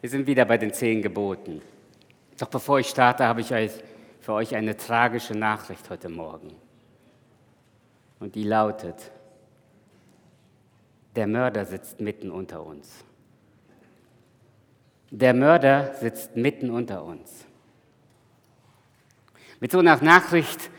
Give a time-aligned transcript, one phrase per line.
[0.00, 1.60] Wir sind wieder bei den zehn Geboten.
[2.38, 3.48] Doch bevor ich starte, habe ich
[4.20, 6.54] für euch eine tragische Nachricht heute Morgen.
[8.18, 9.10] Und die lautet,
[11.14, 13.04] der Mörder sitzt mitten unter uns.
[15.10, 17.44] Der Mörder sitzt mitten unter uns.
[19.58, 20.70] Mit so einer Nachricht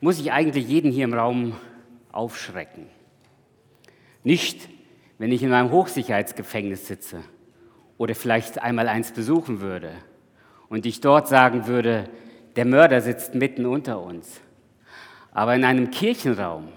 [0.00, 1.56] muss ich eigentlich jeden hier im Raum
[2.10, 2.88] aufschrecken.
[4.24, 4.68] Nicht,
[5.18, 7.22] wenn ich in einem Hochsicherheitsgefängnis sitze
[7.98, 9.92] oder vielleicht einmal eins besuchen würde
[10.68, 12.08] und ich dort sagen würde,
[12.56, 14.40] der Mörder sitzt mitten unter uns.
[15.32, 16.68] Aber in einem Kirchenraum,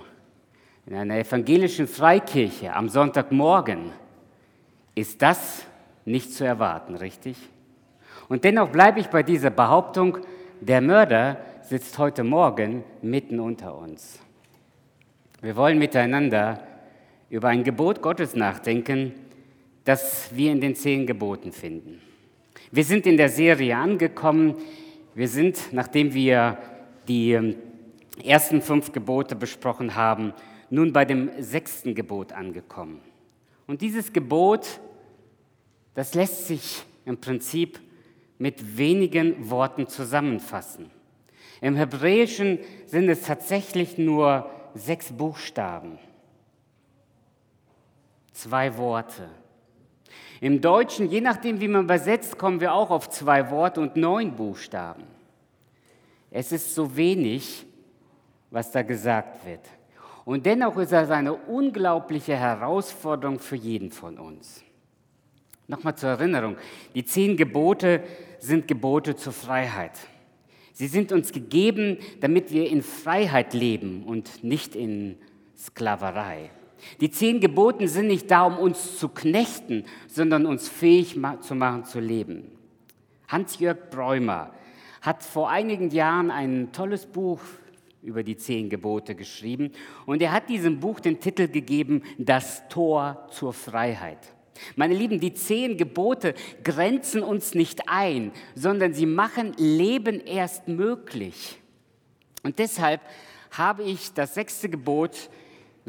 [0.85, 3.91] in einer evangelischen Freikirche am Sonntagmorgen
[4.95, 5.65] ist das
[6.05, 7.37] nicht zu erwarten, richtig?
[8.29, 10.19] Und dennoch bleibe ich bei dieser Behauptung,
[10.59, 14.19] der Mörder sitzt heute Morgen mitten unter uns.
[15.41, 16.59] Wir wollen miteinander
[17.29, 19.13] über ein Gebot Gottes nachdenken,
[19.87, 22.01] das wir in den zehn Geboten finden.
[22.71, 24.55] Wir sind in der Serie angekommen.
[25.15, 26.57] Wir sind, nachdem wir
[27.07, 27.55] die ähm,
[28.21, 30.33] ersten fünf Gebote besprochen haben,
[30.69, 32.99] nun bei dem sechsten Gebot angekommen.
[33.65, 34.81] Und dieses Gebot,
[35.93, 37.79] das lässt sich im Prinzip
[38.39, 40.91] mit wenigen Worten zusammenfassen.
[41.61, 45.97] Im Hebräischen sind es tatsächlich nur sechs Buchstaben,
[48.33, 49.29] zwei Worte.
[50.39, 54.35] Im Deutschen, je nachdem, wie man übersetzt, kommen wir auch auf zwei Worte und neun
[54.35, 55.03] Buchstaben.
[56.29, 57.65] Es ist so wenig,
[58.51, 59.61] was da gesagt wird.
[60.25, 64.61] Und dennoch ist es eine unglaubliche Herausforderung für jeden von uns.
[65.67, 66.57] Nochmal zur Erinnerung,
[66.93, 68.03] die zehn Gebote
[68.39, 69.97] sind Gebote zur Freiheit.
[70.73, 75.17] Sie sind uns gegeben, damit wir in Freiheit leben und nicht in
[75.57, 76.51] Sklaverei.
[77.01, 81.85] Die zehn Geboten sind nicht da, um uns zu knechten, sondern uns fähig zu machen
[81.85, 82.51] zu leben.
[83.27, 84.51] Hans-Jörg Bräumer
[85.01, 87.41] hat vor einigen Jahren ein tolles Buch
[88.01, 89.71] über die zehn Gebote geschrieben
[90.05, 94.19] und er hat diesem Buch den Titel gegeben, Das Tor zur Freiheit.
[94.75, 96.33] Meine Lieben, die zehn Gebote
[96.63, 101.59] grenzen uns nicht ein, sondern sie machen Leben erst möglich.
[102.43, 103.01] Und deshalb
[103.51, 105.29] habe ich das sechste Gebot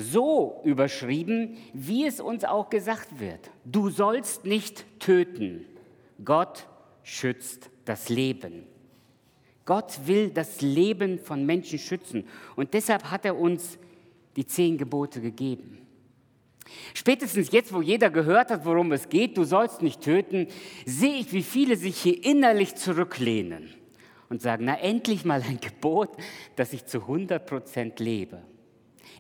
[0.01, 3.51] so überschrieben, wie es uns auch gesagt wird.
[3.65, 5.67] Du sollst nicht töten.
[6.25, 6.69] Gott
[7.03, 8.65] schützt das Leben.
[9.65, 12.29] Gott will das Leben von Menschen schützen.
[12.55, 13.77] Und deshalb hat er uns
[14.37, 15.79] die zehn Gebote gegeben.
[16.95, 20.47] Spätestens jetzt, wo jeder gehört hat, worum es geht, du sollst nicht töten,
[20.87, 23.75] sehe ich, wie viele sich hier innerlich zurücklehnen
[24.29, 26.11] und sagen, na endlich mal ein Gebot,
[26.55, 28.45] das ich zu 100 Prozent lebe.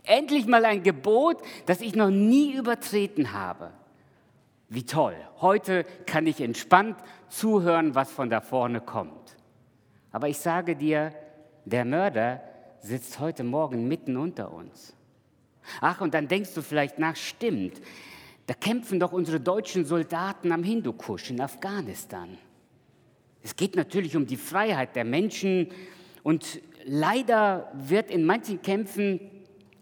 [0.04, 3.72] Endlich mal ein Gebot, das ich noch nie übertreten habe.
[4.68, 5.16] Wie toll.
[5.40, 6.96] Heute kann ich entspannt
[7.28, 9.36] zuhören, was von da vorne kommt.
[10.12, 11.12] Aber ich sage dir,
[11.64, 12.42] der Mörder
[12.80, 14.94] sitzt heute Morgen mitten unter uns.
[15.80, 17.80] Ach, und dann denkst du vielleicht nach, stimmt,
[18.46, 22.38] da kämpfen doch unsere deutschen Soldaten am Hindukusch in Afghanistan.
[23.42, 25.68] Es geht natürlich um die Freiheit der Menschen
[26.22, 29.20] und leider wird in manchen Kämpfen,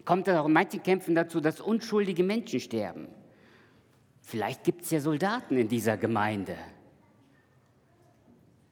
[0.07, 3.09] kommt es auch in manchen Kämpfen dazu, dass unschuldige Menschen sterben.
[4.21, 6.55] Vielleicht gibt es ja Soldaten in dieser Gemeinde.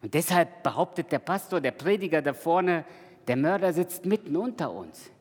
[0.01, 2.85] Und deshalb behauptet der Pastor, der Prediger da vorne,
[3.27, 5.11] der Mörder sitzt mitten unter uns.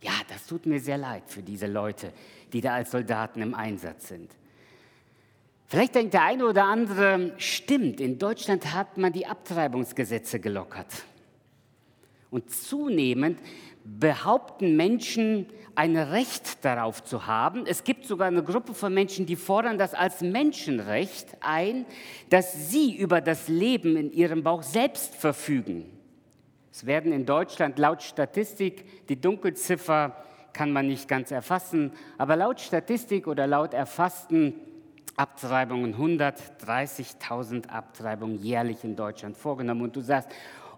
[0.00, 2.14] Ja, das tut mir sehr leid für diese Leute,
[2.54, 4.30] die da als Soldaten im Einsatz sind.
[5.66, 11.04] Vielleicht denkt der eine oder andere, stimmt, in Deutschland hat man die Abtreibungsgesetze gelockert.
[12.30, 13.40] Und zunehmend
[13.98, 17.64] behaupten Menschen, ein Recht darauf zu haben.
[17.66, 21.86] Es gibt sogar eine Gruppe von Menschen, die fordern das als Menschenrecht ein,
[22.28, 25.86] dass sie über das Leben in ihrem Bauch selbst verfügen.
[26.72, 30.16] Es werden in Deutschland laut Statistik, die Dunkelziffer
[30.52, 34.54] kann man nicht ganz erfassen, aber laut Statistik oder laut erfassten
[35.16, 39.82] Abtreibungen 130.000 Abtreibungen jährlich in Deutschland vorgenommen.
[39.82, 40.30] Und du sagst,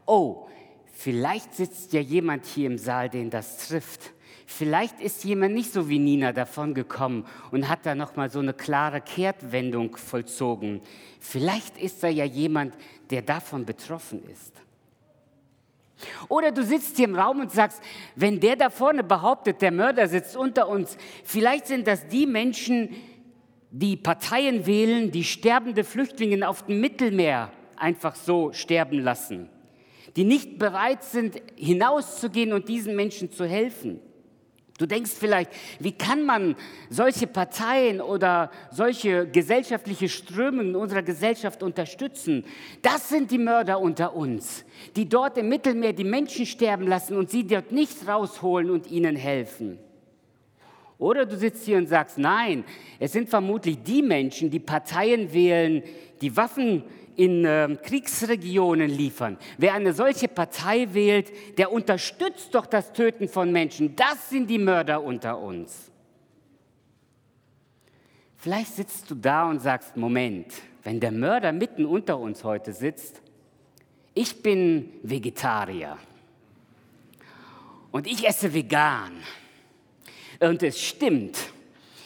[0.06, 0.48] oh,
[0.92, 4.12] vielleicht sitzt ja jemand hier im Saal, den das trifft.
[4.46, 8.38] Vielleicht ist jemand nicht so wie Nina davon gekommen und hat da noch mal so
[8.38, 10.80] eine klare Kehrtwendung vollzogen.
[11.20, 12.74] Vielleicht ist da ja jemand,
[13.10, 14.52] der davon betroffen ist.
[16.28, 17.80] Oder du sitzt hier im Raum und sagst,
[18.16, 22.90] wenn der da vorne behauptet, der Mörder sitzt unter uns, vielleicht sind das die Menschen,
[23.70, 29.48] die Parteien wählen, die sterbende Flüchtlinge auf dem Mittelmeer einfach so sterben lassen,
[30.16, 34.00] die nicht bereit sind, hinauszugehen und diesen Menschen zu helfen.
[34.78, 36.56] Du denkst vielleicht, wie kann man
[36.90, 42.44] solche Parteien oder solche gesellschaftliche Strömungen in unserer Gesellschaft unterstützen?
[42.80, 44.64] Das sind die Mörder unter uns,
[44.96, 49.14] die dort im Mittelmeer die Menschen sterben lassen und sie dort nicht rausholen und ihnen
[49.14, 49.78] helfen.
[50.98, 52.64] Oder du sitzt hier und sagst, nein,
[52.98, 55.82] es sind vermutlich die Menschen, die Parteien wählen,
[56.20, 56.84] die Waffen
[57.16, 59.38] in äh, Kriegsregionen liefern.
[59.58, 63.96] Wer eine solche Partei wählt, der unterstützt doch das Töten von Menschen.
[63.96, 65.90] Das sind die Mörder unter uns.
[68.36, 73.22] Vielleicht sitzt du da und sagst, Moment, wenn der Mörder mitten unter uns heute sitzt,
[74.14, 75.96] ich bin Vegetarier
[77.92, 79.12] und ich esse vegan.
[80.40, 81.38] Und es stimmt,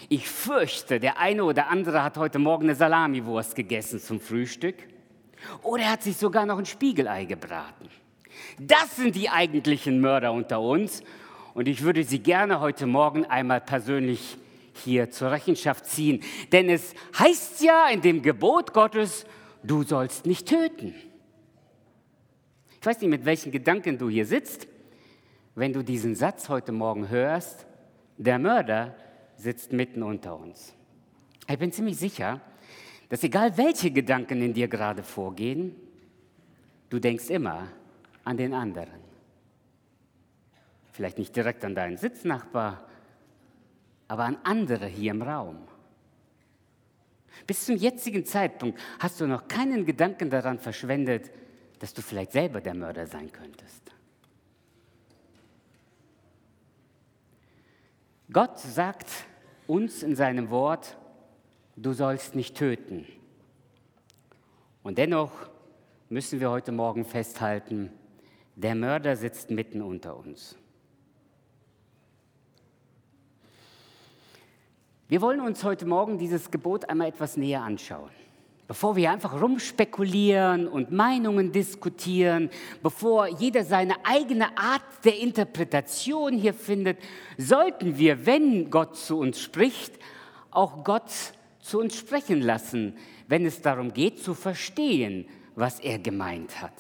[0.09, 4.77] ich fürchte, der eine oder andere hat heute Morgen eine Salamiwurst gegessen zum Frühstück.
[5.63, 7.89] Oder er hat sich sogar noch ein Spiegelei gebraten.
[8.59, 11.03] Das sind die eigentlichen Mörder unter uns.
[11.55, 14.37] Und ich würde sie gerne heute Morgen einmal persönlich
[14.85, 16.23] hier zur Rechenschaft ziehen.
[16.53, 19.25] Denn es heißt ja in dem Gebot Gottes,
[19.63, 20.95] du sollst nicht töten.
[22.81, 24.69] Ich weiß nicht, mit welchen Gedanken du hier sitzt,
[25.55, 27.67] wenn du diesen Satz heute Morgen hörst.
[28.19, 28.95] Der Mörder
[29.37, 30.75] sitzt mitten unter uns.
[31.49, 32.41] Ich bin ziemlich sicher,
[33.09, 35.75] dass egal welche Gedanken in dir gerade vorgehen,
[36.91, 37.69] du denkst immer
[38.25, 39.01] an den anderen.
[40.93, 42.87] Vielleicht nicht direkt an deinen Sitznachbar,
[44.09, 45.59] aber an andere hier im Raum.
[47.47, 51.31] Bis zum jetzigen Zeitpunkt hast du noch keinen Gedanken daran verschwendet,
[51.79, 53.83] dass du vielleicht selber der Mörder sein könntest.
[58.33, 59.07] Gott sagt
[59.67, 60.97] uns in seinem Wort,
[61.77, 63.07] du sollst nicht töten.
[64.83, 65.31] Und dennoch
[66.09, 67.91] müssen wir heute Morgen festhalten,
[68.55, 70.57] der Mörder sitzt mitten unter uns.
[75.09, 78.11] Wir wollen uns heute Morgen dieses Gebot einmal etwas näher anschauen.
[78.67, 82.51] Bevor wir einfach rumspekulieren und Meinungen diskutieren,
[82.83, 86.99] bevor jeder seine eigene Art der Interpretation hier findet,
[87.39, 89.95] sollten wir, wenn Gott zu uns spricht,
[90.51, 91.13] auch Gott
[91.67, 92.97] zu uns sprechen lassen,
[93.27, 95.27] wenn es darum geht zu verstehen,
[95.57, 96.75] was er gemeint hat.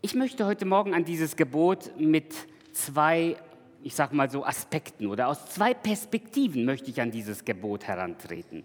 [0.00, 2.32] Ich möchte heute Morgen an dieses Gebot mit
[2.72, 3.36] zwei,
[3.82, 8.64] ich sage mal so, Aspekten oder aus zwei Perspektiven möchte ich an dieses Gebot herantreten.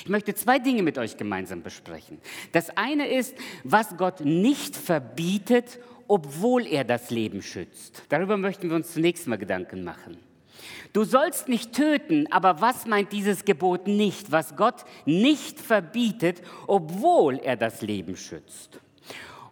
[0.00, 2.18] Ich möchte zwei Dinge mit euch gemeinsam besprechen.
[2.52, 3.34] Das eine ist,
[3.64, 8.04] was Gott nicht verbietet, obwohl er das Leben schützt.
[8.10, 10.18] Darüber möchten wir uns zunächst mal Gedanken machen.
[10.92, 17.38] Du sollst nicht töten, aber was meint dieses Gebot nicht, was Gott nicht verbietet, obwohl
[17.38, 18.80] er das Leben schützt?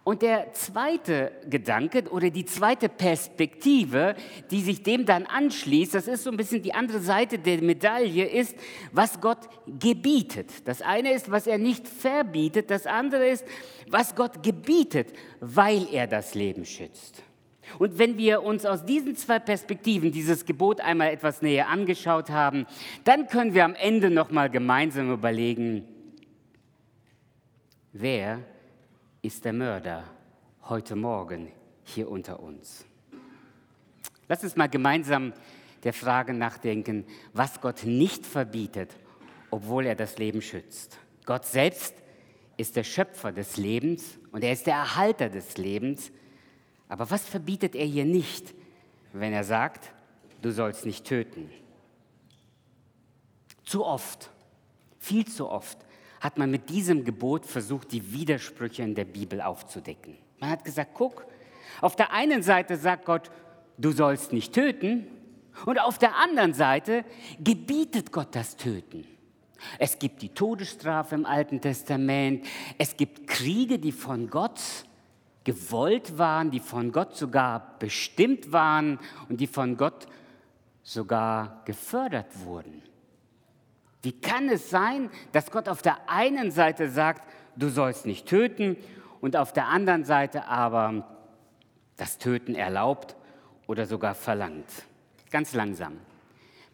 [0.03, 4.17] Und der zweite Gedanke oder die zweite Perspektive,
[4.51, 8.27] die sich dem dann anschließt, das ist so ein bisschen die andere Seite der Medaille,
[8.27, 8.57] ist,
[8.93, 10.51] was Gott gebietet.
[10.65, 13.45] Das eine ist, was er nicht verbietet, das andere ist,
[13.89, 17.23] was Gott gebietet, weil er das Leben schützt.
[17.79, 22.67] Und wenn wir uns aus diesen zwei Perspektiven dieses Gebot einmal etwas näher angeschaut haben,
[23.05, 25.87] dann können wir am Ende noch mal gemeinsam überlegen,
[27.93, 28.41] wer
[29.23, 30.05] ist der Mörder
[30.69, 31.53] heute Morgen
[31.85, 32.85] hier unter uns?
[34.29, 35.33] Lass uns mal gemeinsam
[35.83, 38.95] der Frage nachdenken, was Gott nicht verbietet,
[39.51, 40.99] obwohl er das Leben schützt.
[41.27, 41.95] Gott selbst
[42.57, 46.13] ist der Schöpfer des Lebens und er ist der Erhalter des Lebens.
[46.91, 48.53] Aber was verbietet er hier nicht,
[49.13, 49.93] wenn er sagt,
[50.43, 51.49] du sollst nicht töten?
[53.65, 54.29] Zu oft,
[54.99, 55.79] viel zu oft
[56.21, 60.19] hat man mit diesem Gebot versucht, die Widersprüche in der Bibel aufzudecken.
[60.41, 61.25] Man hat gesagt, guck,
[61.81, 63.31] auf der einen Seite sagt Gott,
[63.79, 65.07] du sollst nicht töten,
[65.67, 67.05] und auf der anderen Seite
[67.43, 69.07] gebietet Gott das Töten.
[69.79, 72.47] Es gibt die Todesstrafe im Alten Testament,
[72.79, 74.61] es gibt Kriege, die von Gott
[75.45, 80.07] gewollt waren, die von Gott sogar bestimmt waren und die von Gott
[80.83, 82.83] sogar gefördert wurden.
[84.03, 87.23] Wie kann es sein, dass Gott auf der einen Seite sagt,
[87.57, 88.77] du sollst nicht töten
[89.21, 91.07] und auf der anderen Seite aber
[91.97, 93.17] das Töten erlaubt
[93.67, 94.67] oder sogar verlangt?
[95.31, 95.99] Ganz langsam.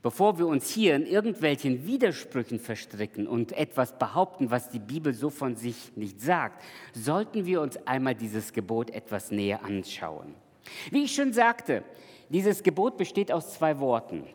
[0.06, 5.30] Bevor wir uns hier in irgendwelchen Widersprüchen verstricken und etwas behaupten, was die Bibel so
[5.30, 6.62] von sich nicht sagt,
[6.94, 10.36] sollten wir uns einmal dieses Gebot etwas näher anschauen.
[10.92, 11.82] Wie ich schon sagte,
[12.28, 14.28] dieses Gebot besteht aus zwei Worten.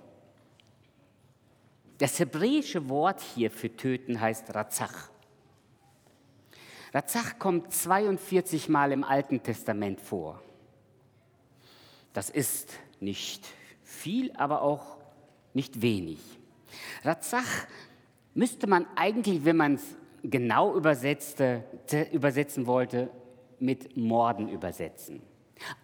[2.00, 5.10] Das hebräische Wort hier für töten heißt Razach.
[6.94, 10.44] Razach kommt 42 Mal im Alten Testament vor.
[12.12, 13.48] Das ist nicht
[13.86, 15.00] viel, aber auch
[15.53, 16.20] nicht wenig.
[17.03, 17.67] Ratzach
[18.34, 19.84] müsste man eigentlich, wenn man es
[20.24, 21.63] genau übersetzte,
[22.12, 23.10] übersetzen wollte,
[23.60, 25.22] mit Morden übersetzen.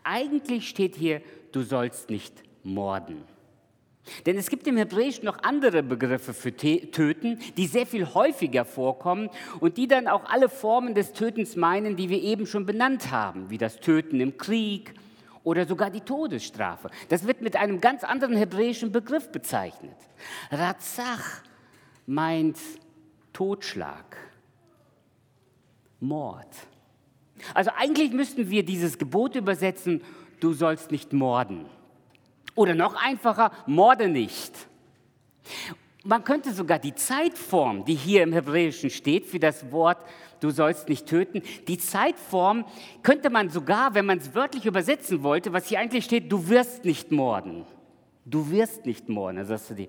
[0.03, 1.21] Eigentlich steht hier,
[1.51, 3.23] du sollst nicht morden.
[4.25, 9.29] Denn es gibt im Hebräischen noch andere Begriffe für Töten, die sehr viel häufiger vorkommen
[9.59, 13.49] und die dann auch alle Formen des Tötens meinen, die wir eben schon benannt haben,
[13.49, 14.93] wie das Töten im Krieg
[15.47, 16.89] oder sogar die Todesstrafe.
[17.07, 19.95] Das wird mit einem ganz anderen hebräischen Begriff bezeichnet.
[20.51, 21.41] Ratzach
[22.05, 22.57] meint
[23.31, 24.17] Totschlag,
[26.01, 26.49] Mord.
[27.53, 30.03] Also eigentlich müssten wir dieses Gebot übersetzen,
[30.41, 31.65] du sollst nicht morden.
[32.53, 34.51] Oder noch einfacher, morde nicht.
[36.03, 39.99] Man könnte sogar die Zeitform, die hier im Hebräischen steht für das Wort,
[40.39, 42.65] du sollst nicht töten, die Zeitform
[43.03, 46.85] könnte man sogar, wenn man es wörtlich übersetzen wollte, was hier eigentlich steht, du wirst
[46.85, 47.65] nicht morden.
[48.25, 49.37] Du wirst nicht morden.
[49.37, 49.87] Da sagst du dir,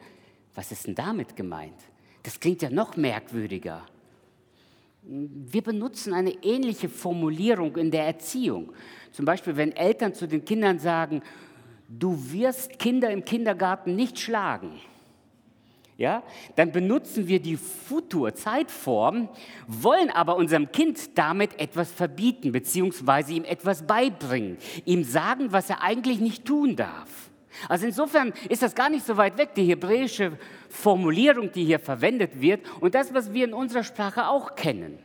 [0.55, 1.79] was ist denn damit gemeint?
[2.23, 3.83] Das klingt ja noch merkwürdiger.
[5.03, 8.73] Wir benutzen eine ähnliche Formulierung in der Erziehung.
[9.13, 11.23] Zum Beispiel, wenn Eltern zu den Kindern sagen,
[11.89, 14.81] du wirst Kinder im Kindergarten nicht schlagen.
[15.99, 16.23] Ja,
[16.55, 19.29] dann benutzen wir die Futur-Zeitform,
[19.67, 25.83] wollen aber unserem Kind damit etwas verbieten, beziehungsweise ihm etwas beibringen, ihm sagen, was er
[25.83, 27.31] eigentlich nicht tun darf.
[27.69, 30.39] Also insofern ist das gar nicht so weit weg, die hebräische
[30.69, 35.01] Formulierung, die hier verwendet wird und das, was wir in unserer Sprache auch kennen.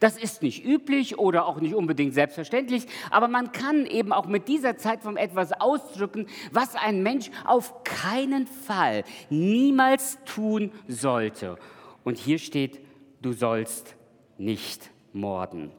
[0.00, 4.48] Das ist nicht üblich oder auch nicht unbedingt selbstverständlich, aber man kann eben auch mit
[4.48, 11.56] dieser Zeitform etwas ausdrücken, was ein Mensch auf keinen Fall niemals tun sollte.
[12.04, 12.80] Und hier steht,
[13.22, 13.96] du sollst
[14.38, 15.72] nicht morden.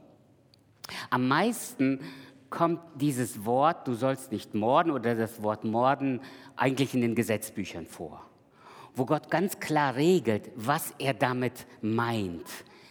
[1.09, 2.01] Am meisten
[2.49, 6.21] kommt dieses Wort, du sollst nicht morden oder das Wort morden
[6.55, 8.25] eigentlich in den Gesetzbüchern vor,
[8.95, 12.47] wo Gott ganz klar regelt, was er damit meint.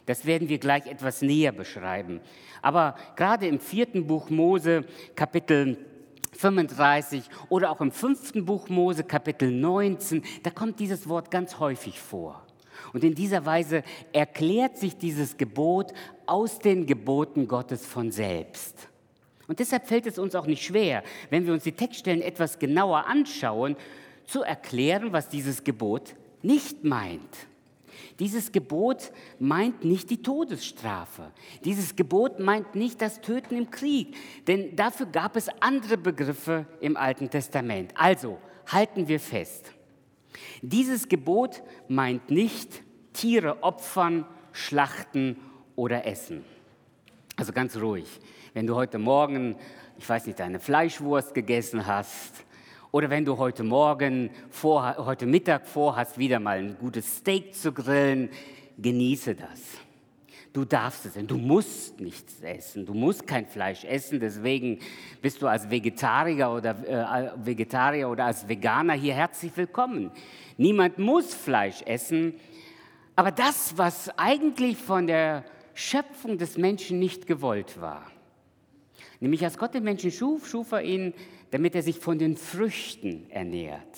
[0.06, 2.20] Das werden wir gleich etwas näher beschreiben.
[2.62, 4.84] Aber gerade im vierten Buch Mose,
[5.14, 5.76] Kapitel
[6.32, 12.00] 35 oder auch im fünften Buch Mose, Kapitel 19, da kommt dieses Wort ganz häufig
[12.00, 12.42] vor.
[12.92, 13.82] Und in dieser Weise
[14.12, 15.92] erklärt sich dieses Gebot
[16.26, 18.88] aus den Geboten Gottes von selbst.
[19.48, 23.06] Und deshalb fällt es uns auch nicht schwer, wenn wir uns die Textstellen etwas genauer
[23.06, 23.76] anschauen,
[24.26, 27.46] zu erklären, was dieses Gebot nicht meint.
[28.18, 31.32] Dieses Gebot meint nicht die Todesstrafe.
[31.64, 36.96] Dieses Gebot meint nicht das Töten im Krieg, denn dafür gab es andere Begriffe im
[36.96, 37.92] Alten Testament.
[37.94, 39.72] Also halten wir fest.
[40.62, 42.82] Dieses Gebot meint nicht
[43.12, 45.36] Tiere opfern, schlachten
[45.74, 46.44] oder essen.
[47.36, 48.08] Also ganz ruhig.
[48.54, 49.56] Wenn du heute Morgen,
[49.98, 52.45] ich weiß nicht, eine Fleischwurst gegessen hast
[52.92, 57.72] oder wenn du heute Morgen, vor, heute Mittag vorhast, wieder mal ein gutes Steak zu
[57.72, 58.30] grillen,
[58.78, 59.60] genieße das.
[60.52, 62.86] Du darfst es, denn du musst nichts essen.
[62.86, 64.20] Du musst kein Fleisch essen.
[64.20, 64.78] Deswegen
[65.20, 70.10] bist du als Vegetarier oder, äh, Vegetarier oder als Veganer hier herzlich willkommen.
[70.56, 72.32] Niemand muss Fleisch essen.
[73.16, 78.10] Aber das, was eigentlich von der Schöpfung des Menschen nicht gewollt war,
[79.20, 81.12] nämlich als Gott den Menschen schuf, schuf er ihn
[81.56, 83.96] damit er sich von den Früchten ernährt.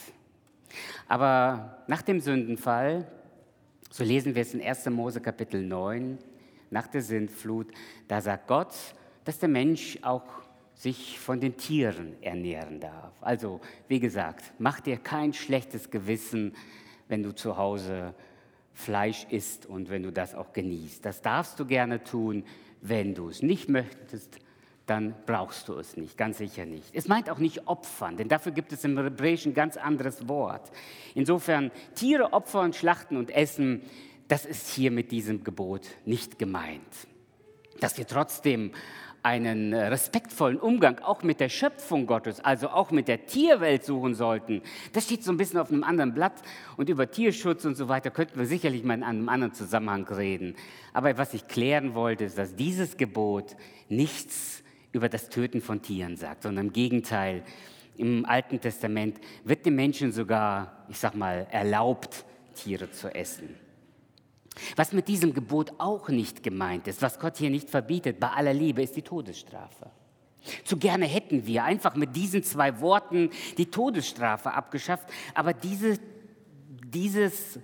[1.09, 3.11] Aber nach dem Sündenfall,
[3.91, 4.87] so lesen wir es in 1.
[4.91, 6.19] Mose Kapitel 9,
[6.71, 7.73] nach der Sintflut,
[8.07, 8.77] da sagt Gott,
[9.25, 10.23] dass der Mensch auch
[10.77, 13.13] sich von den Tieren ernähren darf.
[13.23, 16.55] Also, wie gesagt, mach dir kein schlechtes Gewissen,
[17.09, 18.15] wenn du zu Hause
[18.73, 21.05] Fleisch isst und wenn du das auch genießt.
[21.05, 22.45] Das darfst du gerne tun.
[22.83, 24.39] Wenn du es nicht möchtest,
[24.89, 26.95] dann brauchst du es nicht, ganz sicher nicht.
[26.95, 30.71] Es meint auch nicht opfern, denn dafür gibt es im Hebräischen ganz anderes Wort.
[31.15, 33.83] Insofern, Tiere opfern, schlachten und essen,
[34.29, 36.83] das ist hier mit diesem Gebot nicht gemeint.
[37.81, 38.73] Dass wir trotzdem
[39.23, 44.63] einen respektvollen Umgang auch mit der Schöpfung Gottes, also auch mit der Tierwelt suchen sollten.
[44.93, 46.35] Das steht so ein bisschen auf einem anderen Blatt
[46.77, 50.55] und über Tierschutz und so weiter könnten wir sicherlich mal in einem anderen Zusammenhang reden.
[50.93, 53.57] Aber was ich klären wollte, ist, dass dieses Gebot
[53.89, 57.43] nichts über das Töten von Tieren sagt, sondern im Gegenteil,
[57.97, 63.55] im Alten Testament wird dem Menschen sogar, ich sag mal, erlaubt, Tiere zu essen.
[64.77, 68.55] Was mit diesem Gebot auch nicht gemeint ist, was Gott hier nicht verbietet, bei aller
[68.55, 69.91] Liebe, ist die Todesstrafe.
[70.65, 75.99] Zu gerne hätten wir einfach mit diesen zwei Worten die Todesstrafe abgeschafft, aber diese,
[76.85, 77.59] dieses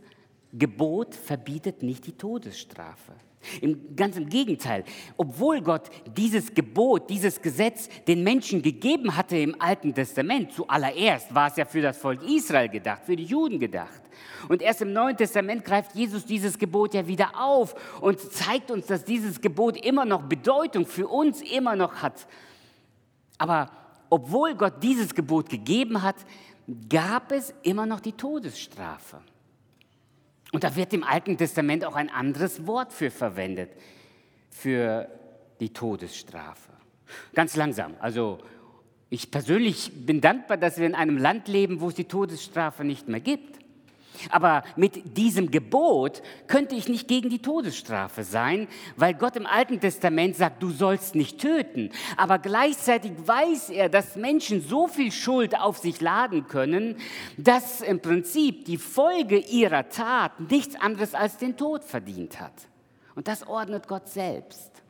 [0.52, 3.12] Gebot verbietet nicht die Todesstrafe.
[3.60, 4.84] Im ganzen Gegenteil,
[5.16, 11.48] obwohl Gott dieses Gebot, dieses Gesetz den Menschen gegeben hatte im Alten Testament, zuallererst war
[11.48, 14.02] es ja für das Volk Israel gedacht, für die Juden gedacht.
[14.48, 18.86] Und erst im Neuen Testament greift Jesus dieses Gebot ja wieder auf und zeigt uns,
[18.86, 22.26] dass dieses Gebot immer noch Bedeutung für uns immer noch hat.
[23.38, 23.70] Aber
[24.10, 26.16] obwohl Gott dieses Gebot gegeben hat,
[26.88, 29.20] gab es immer noch die Todesstrafe.
[30.54, 33.70] Und da wird im Alten Testament auch ein anderes Wort für verwendet,
[34.50, 35.08] für
[35.58, 36.70] die Todesstrafe.
[37.34, 37.96] Ganz langsam.
[37.98, 38.38] Also
[39.10, 43.08] ich persönlich bin dankbar, dass wir in einem Land leben, wo es die Todesstrafe nicht
[43.08, 43.63] mehr gibt.
[44.30, 49.80] Aber mit diesem Gebot könnte ich nicht gegen die Todesstrafe sein, weil Gott im Alten
[49.80, 51.90] Testament sagt, du sollst nicht töten.
[52.16, 56.96] Aber gleichzeitig weiß er, dass Menschen so viel Schuld auf sich laden können,
[57.36, 62.54] dass im Prinzip die Folge ihrer Tat nichts anderes als den Tod verdient hat.
[63.14, 64.82] Und das ordnet Gott selbst.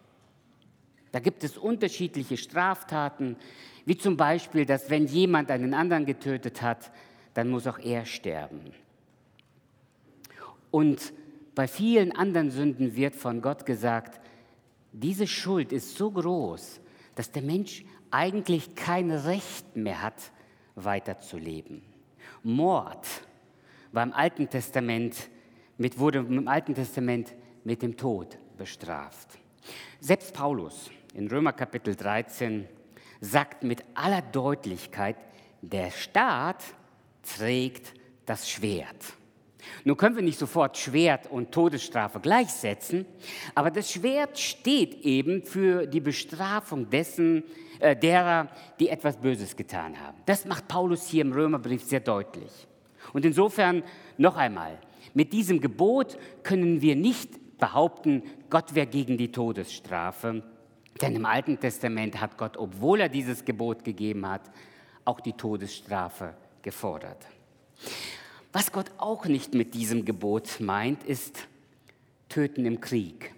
[1.13, 3.37] Da gibt es unterschiedliche Straftaten,
[3.85, 6.91] wie zum Beispiel, dass wenn jemand einen anderen getötet hat,
[7.35, 8.73] dann muss auch er sterben.
[10.75, 11.13] Und
[11.55, 14.21] bei vielen anderen Sünden wird von Gott gesagt,
[14.91, 16.81] diese Schuld ist so groß,
[17.15, 20.33] dass der Mensch eigentlich kein Recht mehr hat,
[20.75, 21.83] weiterzuleben.
[22.43, 23.07] Mord
[23.93, 25.31] war im Alten Testament
[25.79, 29.29] mit, wurde im Alten Testament mit dem Tod bestraft.
[30.01, 32.67] Selbst Paulus in Römer Kapitel 13
[33.21, 35.19] sagt mit aller Deutlichkeit,
[35.63, 36.65] der Staat
[37.23, 37.95] trägt
[38.27, 39.15] das Schwert.
[39.85, 43.07] Nun können wir nicht sofort Schwert und Todesstrafe gleichsetzen,
[43.55, 47.45] aber das Schwert steht eben für die Bestrafung dessen,
[47.81, 48.49] äh, derer,
[48.81, 50.17] die etwas Böses getan haben.
[50.27, 52.51] Das macht Paulus hier im Römerbrief sehr deutlich.
[53.13, 53.83] Und insofern
[54.17, 54.79] noch einmal,
[55.13, 60.43] mit diesem Gebot können wir nicht behaupten, Gott wäre gegen die Todesstrafe,
[61.01, 64.43] denn im Alten Testament hat Gott, obwohl er dieses Gebot gegeben hat,
[65.05, 67.27] auch die Todesstrafe gefordert.
[68.55, 71.49] Was Gott auch nicht mit diesem Gebot meint, ist
[72.29, 73.35] Töten im Krieg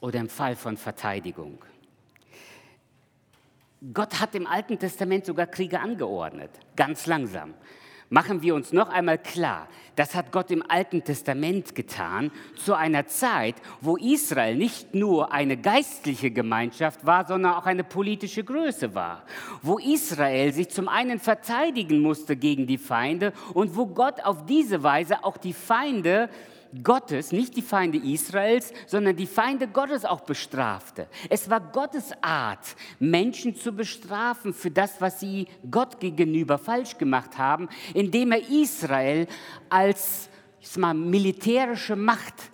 [0.00, 1.58] oder im Fall von Verteidigung.
[3.92, 7.54] Gott hat im Alten Testament sogar Kriege angeordnet, ganz langsam
[8.10, 13.06] machen wir uns noch einmal klar, das hat Gott im Alten Testament getan, zu einer
[13.06, 19.24] Zeit, wo Israel nicht nur eine geistliche Gemeinschaft war, sondern auch eine politische Größe war,
[19.62, 24.82] wo Israel sich zum einen verteidigen musste gegen die Feinde und wo Gott auf diese
[24.82, 26.30] Weise auch die Feinde
[26.82, 31.08] Gottes, nicht die Feinde Israels, sondern die Feinde Gottes auch bestrafte.
[31.30, 37.38] Es war Gottes Art, Menschen zu bestrafen für das, was sie Gott gegenüber falsch gemacht
[37.38, 39.26] haben, indem er Israel
[39.68, 40.28] als
[40.76, 42.50] mal, militärische Macht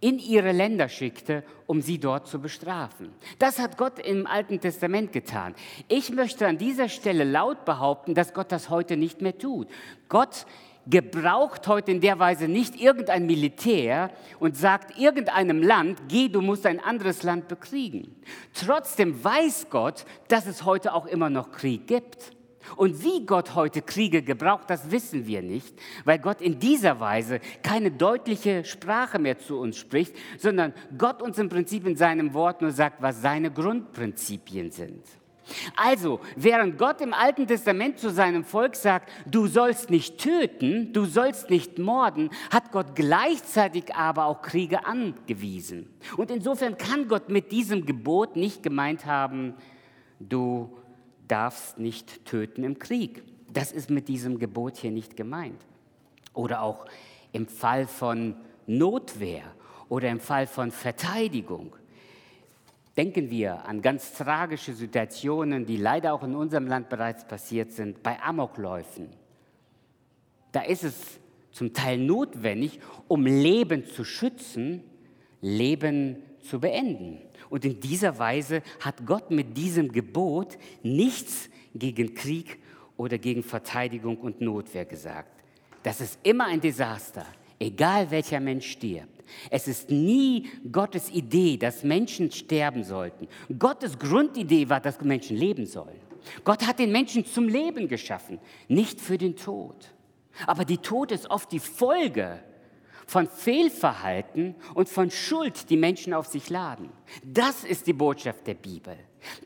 [0.00, 3.10] in ihre Länder schickte, um sie dort zu bestrafen.
[3.38, 5.54] Das hat Gott im Alten Testament getan.
[5.88, 9.68] Ich möchte an dieser Stelle laut behaupten, dass Gott das heute nicht mehr tut.
[10.10, 10.44] Gott
[10.86, 16.66] gebraucht heute in der Weise nicht irgendein Militär und sagt irgendeinem Land, geh, du musst
[16.66, 18.16] ein anderes Land bekriegen.
[18.52, 22.32] Trotzdem weiß Gott, dass es heute auch immer noch Krieg gibt.
[22.76, 27.40] Und wie Gott heute Kriege gebraucht, das wissen wir nicht, weil Gott in dieser Weise
[27.62, 32.62] keine deutliche Sprache mehr zu uns spricht, sondern Gott uns im Prinzip in seinem Wort
[32.62, 35.02] nur sagt, was seine Grundprinzipien sind.
[35.76, 41.04] Also, während Gott im Alten Testament zu seinem Volk sagt, du sollst nicht töten, du
[41.04, 45.90] sollst nicht morden, hat Gott gleichzeitig aber auch Kriege angewiesen.
[46.16, 49.54] Und insofern kann Gott mit diesem Gebot nicht gemeint haben,
[50.20, 50.76] du
[51.28, 53.22] darfst nicht töten im Krieg.
[53.52, 55.60] Das ist mit diesem Gebot hier nicht gemeint.
[56.32, 56.86] Oder auch
[57.32, 59.42] im Fall von Notwehr
[59.88, 61.76] oder im Fall von Verteidigung.
[62.96, 68.02] Denken wir an ganz tragische Situationen, die leider auch in unserem Land bereits passiert sind,
[68.02, 69.08] bei Amokläufen.
[70.52, 71.18] Da ist es
[71.50, 72.78] zum Teil notwendig,
[73.08, 74.84] um Leben zu schützen,
[75.40, 77.20] Leben zu beenden.
[77.50, 82.58] Und in dieser Weise hat Gott mit diesem Gebot nichts gegen Krieg
[82.96, 85.42] oder gegen Verteidigung und Notwehr gesagt.
[85.82, 87.26] Das ist immer ein Desaster,
[87.58, 89.13] egal welcher Mensch stirbt.
[89.50, 93.28] Es ist nie Gottes Idee, dass Menschen sterben sollten.
[93.58, 96.00] Gottes Grundidee war, dass Menschen leben sollen.
[96.42, 99.94] Gott hat den Menschen zum Leben geschaffen, nicht für den Tod.
[100.46, 102.40] Aber die Tod ist oft die Folge
[103.06, 106.90] von Fehlverhalten und von Schuld, die Menschen auf sich laden.
[107.22, 108.96] Das ist die Botschaft der Bibel.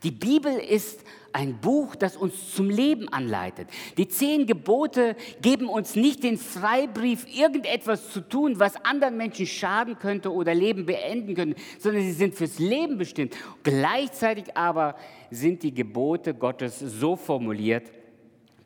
[0.02, 3.68] Die Bibel ist ein Buch, das uns zum Leben anleitet.
[3.96, 9.98] Die zehn Gebote geben uns nicht den Freibrief, irgendetwas zu tun, was anderen Menschen schaden
[9.98, 13.36] könnte oder Leben beenden könnte, sondern sie sind fürs Leben bestimmt.
[13.62, 14.96] Gleichzeitig aber
[15.30, 17.90] sind die Gebote Gottes so formuliert,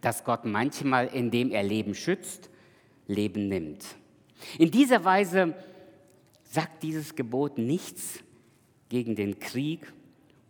[0.00, 2.50] dass Gott manchmal, indem er Leben schützt,
[3.06, 3.84] Leben nimmt.
[4.58, 5.54] In dieser Weise
[6.42, 8.20] sagt dieses Gebot nichts
[8.88, 9.80] gegen den Krieg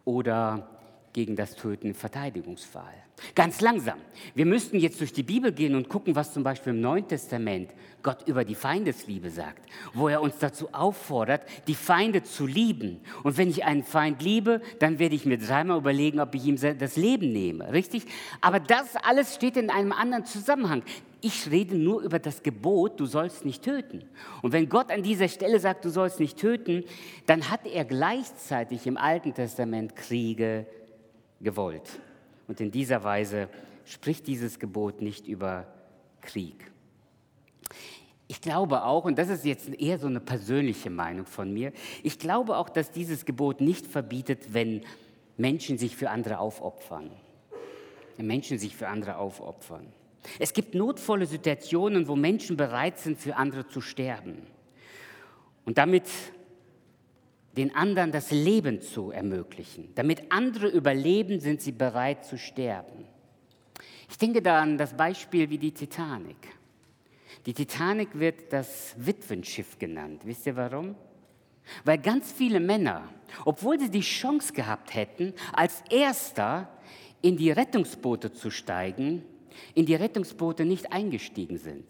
[0.05, 0.69] oder
[1.13, 2.95] gegen das Töten im Verteidigungsfall.
[3.35, 3.99] Ganz langsam.
[4.35, 7.71] Wir müssten jetzt durch die Bibel gehen und gucken, was zum Beispiel im Neuen Testament
[8.03, 13.01] Gott über die Feindesliebe sagt, wo er uns dazu auffordert, die Feinde zu lieben.
[13.23, 16.57] Und wenn ich einen Feind liebe, dann werde ich mir dreimal überlegen, ob ich ihm
[16.57, 18.05] das Leben nehme, richtig?
[18.41, 20.83] Aber das alles steht in einem anderen Zusammenhang.
[21.25, 24.05] Ich rede nur über das Gebot, du sollst nicht töten.
[24.43, 26.85] Und wenn Gott an dieser Stelle sagt, du sollst nicht töten,
[27.27, 30.67] dann hat er gleichzeitig im Alten Testament Kriege
[31.41, 31.89] gewollt.
[32.49, 33.49] Und in dieser Weise
[33.85, 35.67] spricht dieses Gebot nicht über
[36.21, 36.73] Krieg.
[38.27, 42.19] Ich glaube auch, und das ist jetzt eher so eine persönliche Meinung von mir, ich
[42.19, 44.81] glaube auch, dass dieses Gebot nicht verbietet, wenn
[45.37, 47.11] Menschen sich für andere aufopfern.
[48.17, 49.87] Wenn Menschen sich für andere aufopfern.
[50.39, 54.47] Es gibt notvolle Situationen, wo Menschen bereit sind, für andere zu sterben.
[55.65, 56.09] Und damit
[57.57, 59.95] den anderen das Leben zu ermöglichen.
[59.95, 63.05] Damit andere überleben, sind sie bereit zu sterben.
[64.09, 66.37] Ich denke da an das Beispiel wie die Titanic.
[67.47, 70.23] Die Titanic wird das Witwenschiff genannt.
[70.25, 70.95] Wisst ihr warum?
[71.85, 73.09] Weil ganz viele Männer,
[73.45, 76.69] obwohl sie die Chance gehabt hätten, als erster
[77.21, 79.25] in die Rettungsboote zu steigen,
[79.75, 81.85] in die Rettungsboote nicht eingestiegen sind,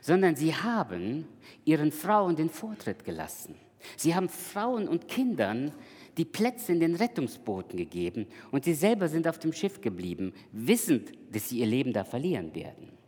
[0.00, 1.26] sondern sie haben
[1.64, 3.54] ihren Frauen den Vortritt gelassen.
[3.96, 5.72] Sie haben Frauen und Kindern
[6.16, 11.12] die Plätze in den Rettungsbooten gegeben und sie selber sind auf dem Schiff geblieben, wissend,
[11.32, 12.98] dass sie ihr Leben da verlieren werden.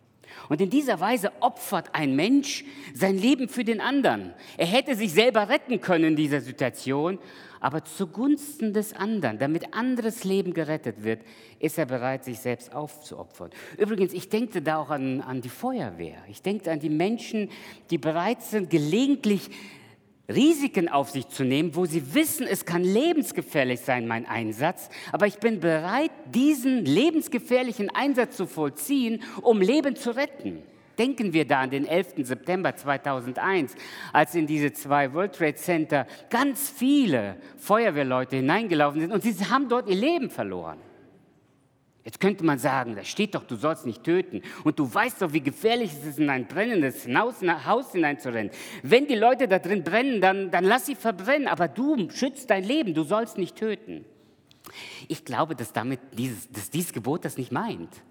[0.48, 2.64] Und in dieser Weise opfert ein Mensch
[2.94, 4.32] sein Leben für den anderen.
[4.56, 7.18] Er hätte sich selber retten können in dieser Situation,
[7.60, 11.20] aber zugunsten des anderen, damit anderes Leben gerettet wird,
[11.58, 13.50] ist er bereit, sich selbst aufzuopfern.
[13.76, 16.16] Übrigens, ich denke da auch an, an die Feuerwehr.
[16.28, 17.50] Ich denke an die Menschen,
[17.90, 19.50] die bereit sind, gelegentlich
[20.30, 25.26] Risiken auf sich zu nehmen, wo sie wissen, es kann lebensgefährlich sein, mein Einsatz, aber
[25.26, 30.62] ich bin bereit, diesen lebensgefährlichen Einsatz zu vollziehen, um Leben zu retten.
[31.00, 32.26] Denken wir da an den 11.
[32.26, 33.74] September 2001,
[34.12, 39.70] als in diese zwei World Trade Center ganz viele Feuerwehrleute hineingelaufen sind und sie haben
[39.70, 40.76] dort ihr Leben verloren.
[42.04, 44.42] Jetzt könnte man sagen, da steht doch, du sollst nicht töten.
[44.62, 48.50] Und du weißt doch, wie gefährlich es ist, in ein brennendes Haus hineinzurennen.
[48.82, 51.48] Wenn die Leute da drin brennen, dann, dann lass sie verbrennen.
[51.48, 54.04] Aber du schützt dein Leben, du sollst nicht töten.
[55.08, 58.02] Ich glaube, dass damit dieses, dass dieses Gebot das nicht meint.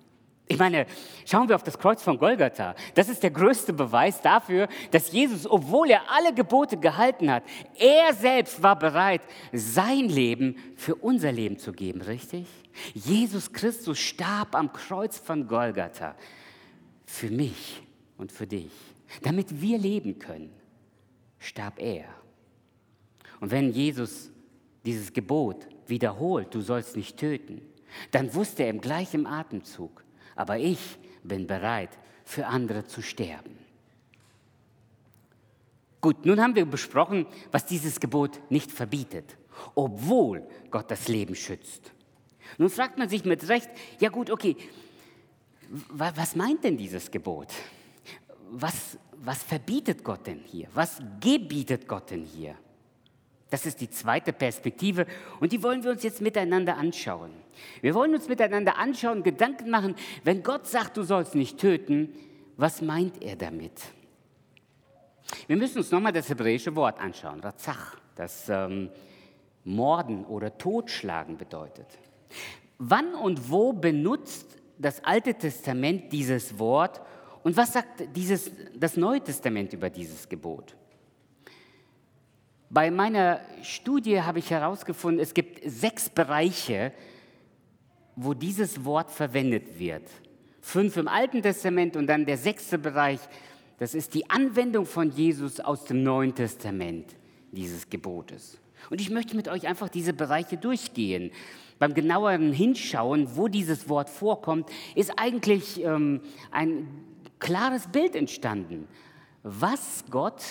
[0.51, 0.87] Ich meine,
[1.27, 2.73] schauen wir auf das Kreuz von Golgatha.
[2.95, 7.43] Das ist der größte Beweis dafür, dass Jesus, obwohl er alle Gebote gehalten hat,
[7.77, 9.21] er selbst war bereit,
[9.53, 12.47] sein Leben für unser Leben zu geben, richtig?
[12.95, 16.15] Jesus Christus starb am Kreuz von Golgatha
[17.05, 17.83] für mich
[18.17, 18.71] und für dich.
[19.21, 20.51] Damit wir leben können,
[21.37, 22.05] starb er.
[23.39, 24.31] Und wenn Jesus
[24.83, 27.61] dieses Gebot wiederholt, du sollst nicht töten,
[28.09, 30.03] dann wusste er im gleichen Atemzug,
[30.39, 30.79] aber ich
[31.21, 31.89] bin bereit,
[32.23, 33.57] für andere zu sterben.
[35.99, 39.37] Gut, nun haben wir besprochen, was dieses Gebot nicht verbietet,
[39.75, 41.91] obwohl Gott das Leben schützt.
[42.57, 44.55] Nun fragt man sich mit Recht, ja gut, okay,
[45.89, 47.49] was meint denn dieses Gebot?
[48.49, 50.69] Was, was verbietet Gott denn hier?
[50.73, 52.55] Was gebietet Gott denn hier?
[53.49, 55.07] Das ist die zweite Perspektive
[55.39, 57.31] und die wollen wir uns jetzt miteinander anschauen.
[57.81, 62.13] Wir wollen uns miteinander anschauen, Gedanken machen, wenn Gott sagt, du sollst nicht töten,
[62.57, 63.81] was meint er damit?
[65.47, 68.89] Wir müssen uns nochmal das hebräische Wort anschauen, Razach, das ähm,
[69.63, 71.87] Morden oder Totschlagen bedeutet.
[72.77, 77.01] Wann und wo benutzt das Alte Testament dieses Wort
[77.43, 80.75] und was sagt dieses, das Neue Testament über dieses Gebot?
[82.69, 86.91] Bei meiner Studie habe ich herausgefunden, es gibt sechs Bereiche,
[88.15, 90.03] wo dieses Wort verwendet wird.
[90.61, 93.19] Fünf im Alten Testament und dann der sechste Bereich,
[93.79, 97.15] das ist die Anwendung von Jesus aus dem Neuen Testament
[97.51, 98.59] dieses Gebotes.
[98.89, 101.31] Und ich möchte mit euch einfach diese Bereiche durchgehen.
[101.79, 106.87] Beim genaueren Hinschauen, wo dieses Wort vorkommt, ist eigentlich ähm, ein
[107.39, 108.87] klares Bild entstanden
[109.43, 110.43] was Gott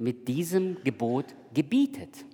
[0.00, 2.24] mit diesem Gebot gebietet.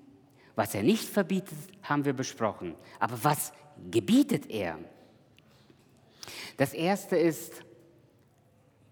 [0.55, 2.75] Was er nicht verbietet, haben wir besprochen.
[2.99, 3.53] Aber was
[3.91, 4.79] gebietet er?
[6.57, 7.63] Das erste ist